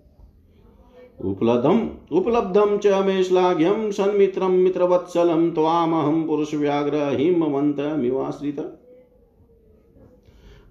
उपलब्धम 1.26 1.89
उपलब्धम 2.12 2.78
च 2.78 2.88
मे 2.88 3.23
श्लाघ्यम 3.23 3.91
सन्मित्रम 3.91 4.52
मित्रवत्सलम 4.52 5.49
त्वामहम 5.49 6.28
पुरुष 6.28 6.56
व्याघ्र 6.56 6.95
हिमवंत 6.95 7.80
मिवाश्रित। 7.80 8.80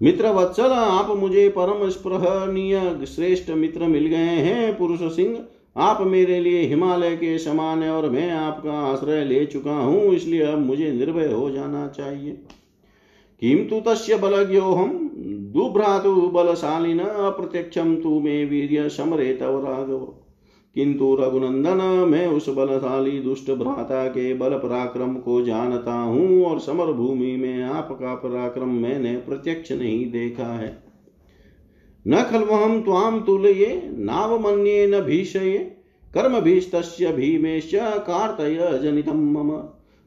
मित्र 0.03 0.27
वत्सल, 0.27 0.71
आप 0.71 1.09
मुझे 1.17 1.47
परम 1.49 1.87
स्पृहनीय 1.89 3.05
श्रेष्ठ 3.07 3.49
मित्र 3.51 3.83
मिल 3.85 4.05
गए 4.05 4.15
हैं, 4.15 4.77
पुरुष 4.77 4.99
सिंह। 5.15 5.37
आप 5.77 6.01
मेरे 6.01 6.39
लिए 6.39 6.61
हिमालय 6.61 7.15
के 7.15 7.37
समान 7.37 7.83
है 7.83 7.91
और 7.91 8.09
मैं 8.09 8.29
आपका 8.31 8.73
आश्रय 8.83 9.23
ले 9.25 9.45
चुका 9.45 9.75
हूँ, 9.75 10.13
इसलिए 10.13 10.41
अब 10.41 10.59
मुझे 10.59 10.91
निर्भय 10.91 11.31
हो 11.31 11.49
जाना 11.49 11.87
चाहिए। 11.87 12.31
किं 13.41 13.57
तु 13.67 13.79
तस्य 13.87 14.17
बलज्ञोऽहं, 14.17 14.89
दुभ्रातु 15.53 16.13
बलशालिन 16.33 16.99
अप्रत्यक्षम 16.99 17.95
तु 17.95 18.19
मे 18.19 18.43
वीर्य 18.45 18.89
समरे 18.89 19.33
तव 19.33 19.59
राघव 19.65 20.05
किंतु 20.75 21.13
रघुनंदन, 21.15 21.81
मैं 22.09 22.27
उस 22.27 22.49
बलशाली 22.49 23.19
दुष्ट 23.19 23.51
भ्राता 23.51 24.07
के 24.07 24.33
बल 24.33 24.57
पराक्रम 24.57 25.13
को 25.15 25.41
जानता 25.41 25.93
हूँ 25.93 26.45
और 26.45 26.59
समर 26.59 26.91
भूमि 26.93 27.35
में 27.37 27.63
आपका 27.63 28.13
पराक्रम 28.15 28.69
मैंने 28.69 29.15
प्रत्यक्ष 29.19 29.71
नहीं 29.71 30.05
देखा 30.11 30.47
है। 30.47 30.71
न 32.05 32.23
खल्वहं 32.23 32.81
त्वां 32.81 33.19
तुलये, 33.21 33.89
नावमन्ये 33.97 34.87
न 34.87 34.99
भीषये 35.01 35.57
कर्मभीस्तस्य 36.13 37.11
भीमेश 37.11 37.71
कार्तय 37.75 38.79
जनितं 38.83 39.23
मम। 39.33 39.51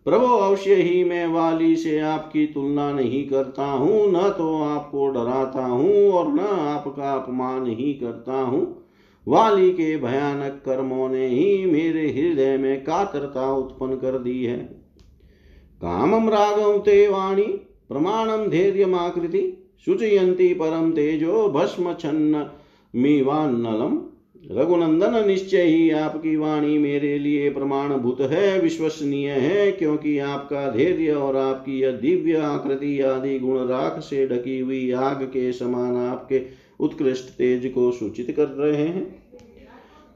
प्रभु, 0.06 0.26
अवश्य 0.26 0.74
ही 0.74 1.04
मैं 1.04 1.26
वाली 1.26 1.76
से 1.76 1.98
आपकी 2.00 2.46
तुलना 2.46 2.92
नहीं 2.92 3.24
करता 3.26 3.64
हूँ, 3.64 4.06
न 4.08 4.28
तो 4.30 4.62
आपको 4.62 5.08
डराता 5.08 5.64
हूँ 5.64 6.10
और 6.10 6.32
न 6.32 6.40
आपका 6.40 7.12
अपमान 7.14 7.66
ही 7.66 7.92
करता 7.94 8.40
हूँ। 8.40 8.85
वाली 9.26 9.70
के 9.70 9.96
भयानक 9.96 10.60
कर्मों 10.64 11.08
ने 11.08 11.26
ही 11.26 11.66
मेरे 11.66 12.06
हृदय 12.08 12.56
में 12.56 12.84
कातरता 12.84 13.52
उत्पन्न 13.52 13.96
कर 13.96 14.18
दी 14.18 14.42
है। 14.44 14.58
कामम 15.80 16.28
रागम 16.28 16.78
ते 16.78 17.06
वाणी 17.08 17.46
प्रमाणम 17.88 18.46
धैर्यमाकृति 18.48 19.42
शुचयंती 19.86 20.52
परम 20.54 20.90
तेजो 20.92 21.48
भस्म 21.48 21.92
छन्न 21.94 22.46
मीवान्नलम 22.94 23.98
रघुनंदन, 24.50 25.14
निश्चय 25.26 25.62
ही 25.62 25.90
आपकी 25.90 26.34
वाणी 26.36 26.76
मेरे 26.78 27.18
लिए 27.18 27.48
प्रमाणभूत 27.50 28.20
है, 28.22 28.60
विश्वसनीय 28.60 29.30
है, 29.30 29.70
क्योंकि 29.72 30.18
आपका 30.18 30.68
धैर्य 30.70 31.12
और 31.12 31.36
आपकी 31.36 31.78
यह 31.80 31.92
दिव्य 31.92 32.36
आकृति 32.36 33.00
आदि 33.00 33.38
गुण 33.38 33.58
राख 33.66 33.98
से 34.00 34.26
ढकी 34.28 34.58
हुई 34.58 34.90
आग 34.92 35.22
के 35.24 35.52
समान 35.52 35.96
आपके 35.96 36.38
उत्कृष्ट 36.80 37.28
तेज 37.28 37.70
को 37.74 37.90
सूचित 37.92 38.34
कर 38.36 38.48
रहे 38.48 38.82
हैं। 38.82 39.04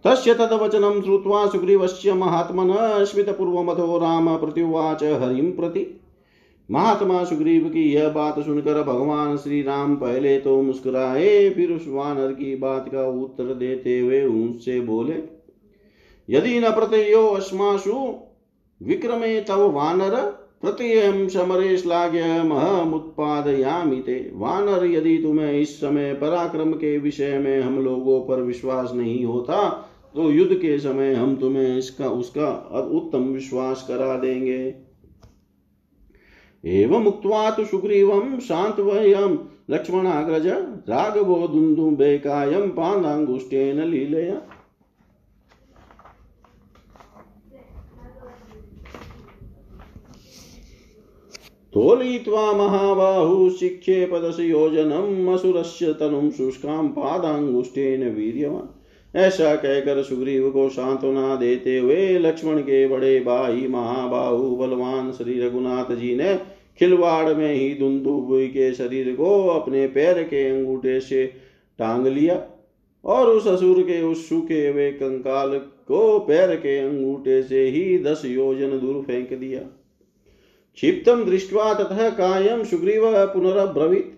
तस्य 0.04 0.34
तदवचनं 0.34 1.00
श्रुत्वा 1.02 1.46
सुग्रीवस्य 1.46 2.12
महात्मनः 2.14 3.04
स्मितपूर्वमथो 3.04 3.98
राम 3.98 4.36
प्रत्युवाच 4.38 5.02
हरिं 5.02 5.50
प्रति। 5.52 5.86
महात्मा 6.68 7.22
सुग्रीव 7.24 7.68
की 7.68 7.82
यह 7.92 8.08
बात 8.08 8.38
सुनकर 8.40 8.82
भगवान 8.82 9.36
श्री 9.36 9.62
राम 9.62 9.96
पहले 9.96 10.38
तो 10.38 10.60
मुस्कुराए, 10.62 11.50
फिर 11.50 11.72
उस 11.72 11.84
वानर 11.88 12.32
की 12.32 12.54
बात 12.56 12.88
का 12.88 13.06
उत्तर 13.20 13.54
देते 13.54 13.98
हुए 14.00 14.24
उनसे 14.24 14.80
बोले, 14.80 15.22
यदि 16.28 16.58
न 16.60 16.70
प्रत्ययो 16.70 17.26
अस्मासु, 17.26 17.92
विक्रमे 18.80 19.40
तव 19.40 19.70
वानर 19.70 20.16
प्रतिहं 20.62 21.28
समरे 21.28 21.76
श्लाघ्य 21.76 22.22
श्लाघ्यमहमुत्पादयामि 22.22 23.96
ते। 23.96 24.30
वानर, 24.34 24.84
यदि 24.86 25.16
तुम्हें 25.18 25.52
इस 25.52 25.76
समय 25.80 26.12
पराक्रम 26.14 26.72
के 26.72 26.98
विषय 26.98 27.38
में 27.38 27.60
हम 27.60 27.78
लोगों 27.78 28.20
पर 28.20 28.42
विश्वास 28.42 28.92
नहीं 28.94 29.24
होता 29.24 29.68
तो 30.14 30.30
युद्ध 30.30 30.54
के 30.54 30.78
समय 30.78 31.14
हम 31.14 31.36
तुम्हें 31.36 31.78
इसका, 31.78 32.08
उसका 32.08 32.50
उत्तम 32.92 33.22
विश्वास 33.24 33.84
करा 33.88 34.16
देंगे। 34.16 34.74
एवं 36.64 37.02
मुक्त्वा 37.02 37.50
तु 37.50 37.64
सुग्रीवं 37.64 38.38
शान्तवयं 38.40 39.36
लक्ष्मणाग्रज 39.70 40.46
राघवो 40.88 41.36
दुन्दुबेकायं 41.48 42.68
पादाङ्गुष्ठेन 42.70 43.80
लीलया। 43.84 44.40
तोलयित्वा 51.74 52.52
महाबाहु 52.52 53.50
शिक्षेपदश 53.50 54.38
योजनम् 54.40 55.28
असुरस्य 55.28 55.92
तनुं 55.92 56.30
शुष्कां 56.30 56.88
पादाङ्गुष्ठेन 56.88 58.09
वीर्यवान्। 58.09 59.16
ऐसा 59.16 59.54
कहकर 59.56 60.02
सुग्रीव 60.02 60.50
को 60.50 60.68
सांत्वना 60.68 61.37
देते 61.37 61.78
हुए 61.78 62.18
लक्ष्मण 62.18 62.59
के 62.59 62.87
बड़े 62.88 63.20
भाई 63.20 63.66
महाबाहु 63.68 64.56
बलवान 64.56 65.12
श्री 65.12 65.40
रघुनाथ 65.40 65.94
जी 65.96 66.14
ने 66.16 66.35
खिलवाड़ 66.78 67.35
में 67.35 67.54
ही 67.54 67.68
दुंदुबुई 67.74 68.46
के 68.48 68.72
शरीर 68.72 69.14
को 69.14 69.46
अपने 69.48 69.87
पैर 69.87 70.22
के 70.22 70.48
अंगूठे 70.48 71.00
से 71.00 71.26
टांग 71.78 72.06
लिया 72.06 72.42
और 73.04 73.28
उस 73.28 73.46
असुर 73.46 73.83
के, 73.83 74.02
उस 74.02 74.28
सूखे 74.28 74.68
हुए 74.68 74.90
कंकाल 74.90 75.59
को 75.59 76.18
पैर 76.18 76.56
के 76.56 76.78
अंगूठे 76.78 77.42
से 77.42 77.66
ही 77.66 77.98
दस 77.98 78.22
योजन 78.24 78.78
दूर 78.78 79.02
फेंक 79.02 79.33
दिया। 79.33 79.61
क्षिप्तम 80.80 81.24
दृष्टवा 81.24 81.72
ततः 81.74 82.08
कायम 82.08 82.64
सुग्रीव 82.64 83.02
पुनरब्रवीत। 83.26 84.12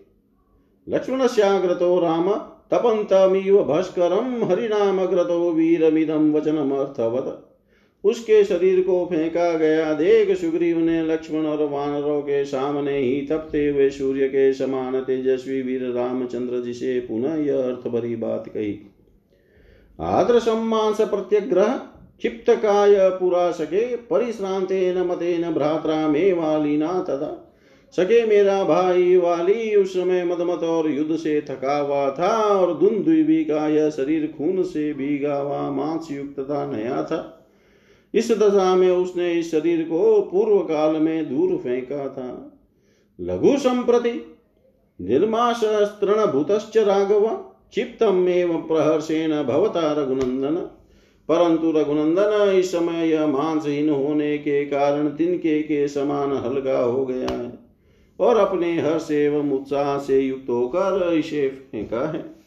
लक्ष्मण 0.89 1.27
श्याग्रतो 1.27 1.99
राम, 2.01 2.29
तपन्तमिव 2.71 3.63
भास्करम 3.65 4.45
हरिनामग्रतो 4.45 5.51
वीरमिदं 5.53 6.33
वचनमर्थवत। 6.33 7.49
उसके 8.05 8.45
शरीर 8.45 8.81
को 8.81 9.07
फेंका 9.07 9.53
गया 9.53 9.93
देख 9.95 10.37
सुग्रीव 10.37 10.79
ने 10.79 11.03
लक्ष्मण 11.03 11.47
और 11.47 11.69
वानरों 11.69 12.21
के 12.23 12.45
सामने 12.45 12.99
ही 12.99 13.21
तपते 13.27 13.69
हुए 13.69 13.91
सूर्य 13.91 14.29
के 14.29 14.53
समान 14.53 15.01
तेजस्वी 15.01 15.63
वीर 15.63 15.83
रामचंद्र 15.91 16.61
जी 16.61 16.73
से 16.73 17.01
पुनः 17.01 17.35
यह 17.35 17.59
अर्थ 17.59 17.89
भरी 17.89 18.17
बात 18.17 18.49
कही। 18.49 18.79
आद्र 20.01 20.39
सम्मान 20.39 20.95
से 20.95 21.07
प्रत्यग्रह 21.07 21.81
क्षिप्त 22.25 22.51
काय 22.51 23.11
पुरा 23.11 23.51
सके 23.51 23.97
परिश्रांतेन 23.97 24.99
मतेन 24.99 25.51
भ्रात्रा 25.51 26.09
मे 26.09 26.33
वालिना 26.33 26.93
तदा। 27.03 27.59
सके 27.97 28.27
मेरा 28.27 28.65
भाई 28.65 29.17
वाली, 29.17 29.75
उस 29.75 29.95
समय 29.95 30.25
मदमत 30.25 30.63
और 30.63 30.91
युद्ध 30.91 31.17
से 31.17 31.41
थका 31.41 31.79
हुआ 31.79 32.11
था 32.11 32.37
और 32.37 32.79
धुंधुबी 32.79 33.45
का 33.45 33.69
यह 33.69 33.91
शरीर 33.91 34.35
खून 34.39 34.63
से 34.63 34.93
भीगा 34.93 35.37
हुआ 35.37 35.71
मांस 35.71 36.09
युक्त 36.13 36.41
था 36.41 36.67
नया 36.67 37.03
था। 37.03 37.49
इस 38.15 38.33
दशा 38.33 38.77
में 38.77 38.91
उसने 38.91 39.33
इस 39.33 39.51
शरीर 39.51 39.83
को 39.83 40.21
पूर्व 40.23 40.59
काल 40.59 40.97
में 40.97 41.29
दूर 41.29 41.57
फेंका 41.57 42.09
था। 42.09 42.61
लघु 43.21 43.57
संप्रति 43.57 44.39
निर्माशस्त्रण 45.01 46.27
भूतश्च 46.27 46.79
राघव 46.79 47.27
क्षिप्तम 47.71 48.29
एवं 48.29 48.63
प्रहर्षेण 48.63 49.43
भवता 49.43 49.93
रघुनंदन। 49.93 50.69
परंतु 51.29 51.71
रघुनंदन 51.71 52.53
इस 52.59 52.73
समय 52.73 53.09
यह 53.09 53.27
मांसहीन 53.27 53.91
होने 53.91 54.39
के 54.39 54.65
कारण 54.65 55.09
तिनके 55.09 55.63
के 55.63 55.89
समान 55.89 56.33
हल्का 56.33 56.79
हो 56.79 57.07
गया 57.07 57.37
है 57.37 57.59
और 58.21 58.37
अपने 58.37 58.81
हर्ष 58.81 59.11
एवं 59.11 59.51
उत्साह 59.51 59.99
से 59.99 60.21
युक्त 60.21 60.51
होकर 60.51 61.13
इसे 61.13 61.49
फेंका 61.49 62.13
है। 62.13 62.43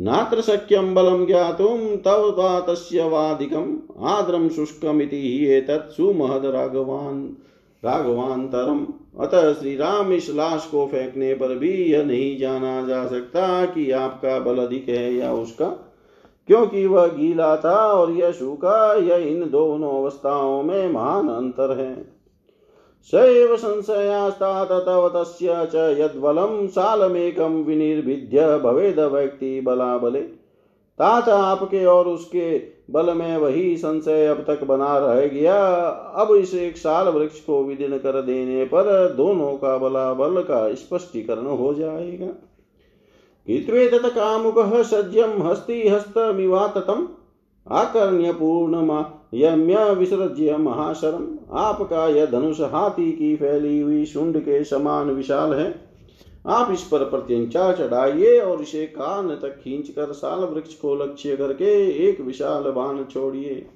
नात्र 0.00 0.40
शक्यं 0.40 0.94
बलं 0.94 1.26
ज्ञातुं, 1.26 1.96
तव 1.96 2.34
वा 2.38 2.60
तस्य 2.60 3.08
वादिकम् 3.08 3.76
आद्रं 4.00 4.48
शुष्कमिति 4.48 5.46
एतत् 5.46 5.92
सुमहद 5.92 6.46
राघवान्, 6.46 7.28
राघवान्तरम्। 7.84 8.86
अतः 9.20 9.52
श्री 9.52 9.76
राम 9.76 10.12
इस 10.12 10.30
लाश 10.30 10.68
को 10.70 10.86
फेंकने 10.86 11.34
पर 11.34 11.58
भी 11.58 11.72
यह 11.72 12.04
नहीं 12.04 12.38
जाना 12.38 12.86
जा 12.88 13.06
सकता 13.06 13.66
कि 13.66 13.90
आपका 13.90 14.38
बल 14.38 14.58
अधिक 14.58 14.88
है 14.88 15.14
या 15.14 15.32
उसका। 15.32 15.93
क्योंकि 16.48 16.86
वह 16.86 17.06
गीला 17.06 17.56
था 17.56 17.76
और 17.92 18.10
यह 18.10 18.30
सूखा, 18.30 18.94
यह 18.94 19.16
इन 19.16 19.50
दोनों 19.50 20.02
अवस्थाओं 20.02 20.62
में 20.62 20.92
महान 20.92 21.28
अंतर 21.28 21.78
है। 21.78 22.14
स 23.12 23.14
एव 23.14 23.56
संशयास्तात् 23.56 24.86
तव 24.86 25.08
तस्य 25.08 25.68
च 25.72 25.74
यद्बलं 26.00 26.66
सालमेकं 26.66 27.64
विनिर्भिद्य 27.64 28.58
भवेद 28.58 29.00
व्यक्ति 29.00 29.60
बलाबले। 29.60 30.20
तात 30.98 31.28
आपके 31.28 31.84
और 31.84 32.08
उसके 32.08 32.74
बल 32.90 33.14
में 33.14 33.36
वही 33.36 33.76
संशय 33.76 34.26
अब 34.26 34.44
तक 34.46 34.64
बना 34.64 34.98
रह 34.98 35.26
गया। 35.26 35.56
अब 36.16 36.34
इस 36.34 36.54
एक 36.54 36.76
साल 36.76 37.08
वृक्ष 37.08 37.40
को 37.40 37.64
विदीर्ण 37.64 37.98
कर 37.98 38.22
देने 38.22 38.64
पर 38.64 39.14
दोनों 39.16 39.52
का 39.56 39.76
बलाबल 39.78 40.42
का 40.42 40.74
स्पष्टीकरण 40.74 41.46
हो 41.46 41.74
जाएगा। 41.74 42.28
कित्वेतत् 43.46 44.06
कामुकः 44.06 44.82
सज्जं 44.82 45.42
हस्ति 45.42 45.88
हस्तमिवाततम् 45.88 47.06
आकर्ण्य 47.72 48.32
पूर्ण 48.32 49.04
यम्य 49.34 49.90
विसर्ज्य 49.90 50.56
महाशरम 50.56 51.26
आपका 51.52 52.08
यह 52.08 52.26
धनुष 52.26 52.60
हाथी 52.60 53.12
की 53.12 53.36
फैली 53.36 53.80
हुई 53.80 54.06
शुंड 54.06 54.38
के 54.38 54.64
समान 54.64 55.10
विशाल 55.10 55.54
है। 55.54 55.84
आप 56.46 56.72
इस 56.72 56.82
पर 56.82 56.98
प्रत्यंचा 56.98 57.72
चढ़ाइए 57.72 58.40
और 58.40 58.62
इसे 58.62 58.86
कान 58.86 59.28
तक 59.28 59.48
खींच 59.48 59.88
कर 59.88 60.12
साल 60.12 60.40
वृक्ष 60.40 60.74
को 60.74 60.94
लक्ष्य 60.94 61.36
करके 61.36 61.90
एक 62.08 62.20
विशाल 62.20 62.62
बाण 62.62 63.04
छोड़िए। 63.04 63.66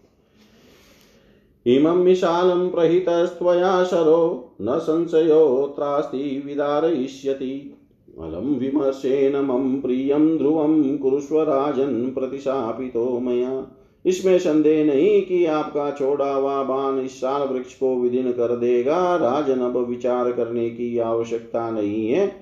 इमं 1.67 1.97
विशालं 1.97 2.71
प्रहितस्त्वया 2.71 3.85
शरो, 3.85 4.57
न 4.63 4.79
संशयोऽत्रास्ति 4.79 6.43
विदारयिष्यति। 6.47 7.78
अलं 8.19 8.55
विमर्शेन 8.59 9.37
मम 9.37 9.81
प्रियं 9.81 10.37
ध्रुवं 10.39 10.97
कुरुष्व 10.99 11.41
राजन् 11.41 12.11
प्रतिशापितो 12.11 13.19
मया। 13.21 13.67
इसमें 14.05 14.39
संदेह 14.39 14.85
नहीं 14.85 15.21
कि 15.23 15.45
आपका 15.45 15.91
छोड़ा 15.91 16.33
हुआ 16.33 16.63
बाण 16.63 16.99
इस 17.01 17.21
साल 17.21 17.47
वृक्ष 17.49 17.75
को 17.75 17.95
विदीन 17.97 18.31
कर 18.33 18.57
देगा। 18.57 19.17
राजन 19.17 19.61
अब 19.61 19.77
विचार 19.89 20.33
करने 20.33 20.69
की 20.71 20.99
आवश्यकता 20.99 21.71
नहीं 21.71 22.09
है। 22.09 22.33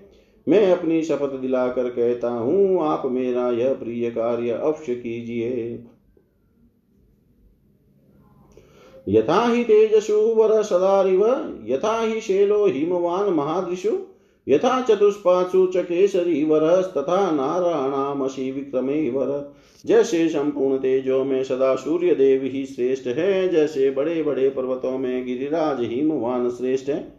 मैं 0.47 0.73
अपनी 0.73 1.03
शपथ 1.03 1.39
दिलाकर 1.41 1.89
कहता 1.91 2.31
हूँ, 2.31 2.83
आप 2.83 3.03
मेरा 3.07 3.51
यह 3.51 3.73
प्रिय 3.75 4.11
कार्य 4.11 4.51
अवश्य 4.51 4.95
कीजिए। 4.95 5.85
यथा 9.09 9.47
ही 9.47 9.65
तेजसु 9.65 10.21
वर 10.35 10.63
सदारिव 10.63 11.25
यथा 11.67 12.01
ही 12.01 12.21
शेलो 12.21 12.67
हिमवान 12.67 13.33
महादृशु 13.33 13.91
यथा 14.49 14.81
चतुष्पाशु 14.81 15.67
च 15.67 15.77
केसरी 15.77 16.45
वरस्तथा 16.45 17.31
नाराणामसी 17.31 18.51
विक्रमे 18.53 19.11
वर 19.11 19.55
जैसे 19.87 20.29
संपूर्ण 20.29 20.79
तेजो 20.79 21.25
में 21.25 21.45
सदा 21.45 21.75
सूर्य 21.75 22.15
देव 22.15 22.43
ही 22.43 22.67
श्रेष्ठ 22.67 23.07
है, 23.07 23.49
जैसे 23.49 23.91
बड़े 23.91 24.23
बड़े 24.23 24.49
पर्वतों 24.51 24.99
में 24.99 25.27
गिरिराज 25.27 25.81
हिमवान 25.81 26.51
श्रेष्ठ 26.51 26.89
है, 26.89 27.15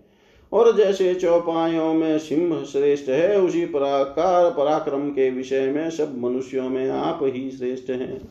और 0.51 0.75
जैसे 0.75 1.15
चौपायों 1.15 1.93
में 1.93 2.19
सिंह 2.19 2.63
श्रेष्ठ 2.63 3.09
है, 3.09 3.41
उसी 3.41 3.65
प्रकार 3.65 4.49
पराक्रम 4.49 5.09
के 5.09 5.29
विषय 5.29 5.71
में 5.71 5.89
सब 5.89 6.17
मनुष्यों 6.17 6.69
में 6.69 6.89
आप 6.89 7.19
ही 7.23 7.51
श्रेष्ठ 7.51 7.89
हैं। 7.89 8.29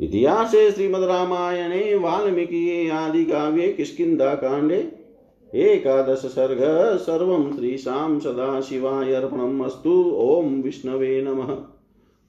इतिहास 0.00 0.50
श्रीमद 0.50 1.02
रामायणे, 1.02 1.94
वाल्मीकि 1.94 2.88
आदि 2.88 3.24
काव्ये, 3.24 3.72
किष्किंधा 3.72 4.34
कांडे 4.34 4.97
एकादश 5.54 6.18
सर्ग, 6.18 6.98
सर्वं 6.98 7.56
श्रीशां 7.56 8.20
सदाशिवाय 8.20 9.12
अर्पणम् 9.12 9.62
अस्तु। 9.62 10.14
विष्णवे 10.64 11.22
नमः। 11.22 11.56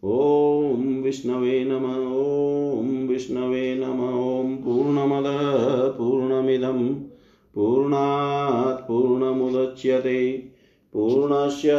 ॐ 0.03 1.03
विष्णवे 1.03 1.65
नमः। 1.65 2.79
ॐ 2.79 3.07
विष्णवे 3.07 3.75
नमः। 3.75 4.39
ॐ 4.39 4.55
पूर्णमद 4.55 5.23
पूर्णमिदं 5.97 6.95
पूर्णात् 7.55 8.87
पूर्णमुदच्यते। 8.87 10.43
पूर्णस्य 10.93 11.71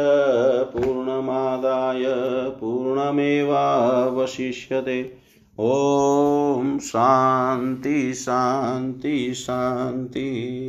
पूर्णमादाय 0.73 2.03
पूर्णमेवावशिष्यते। 2.49 5.11
ॐ 5.59 6.79
शान्ति 6.79 8.13
शान्ति 8.13 9.33
शान्ति। 9.33 10.57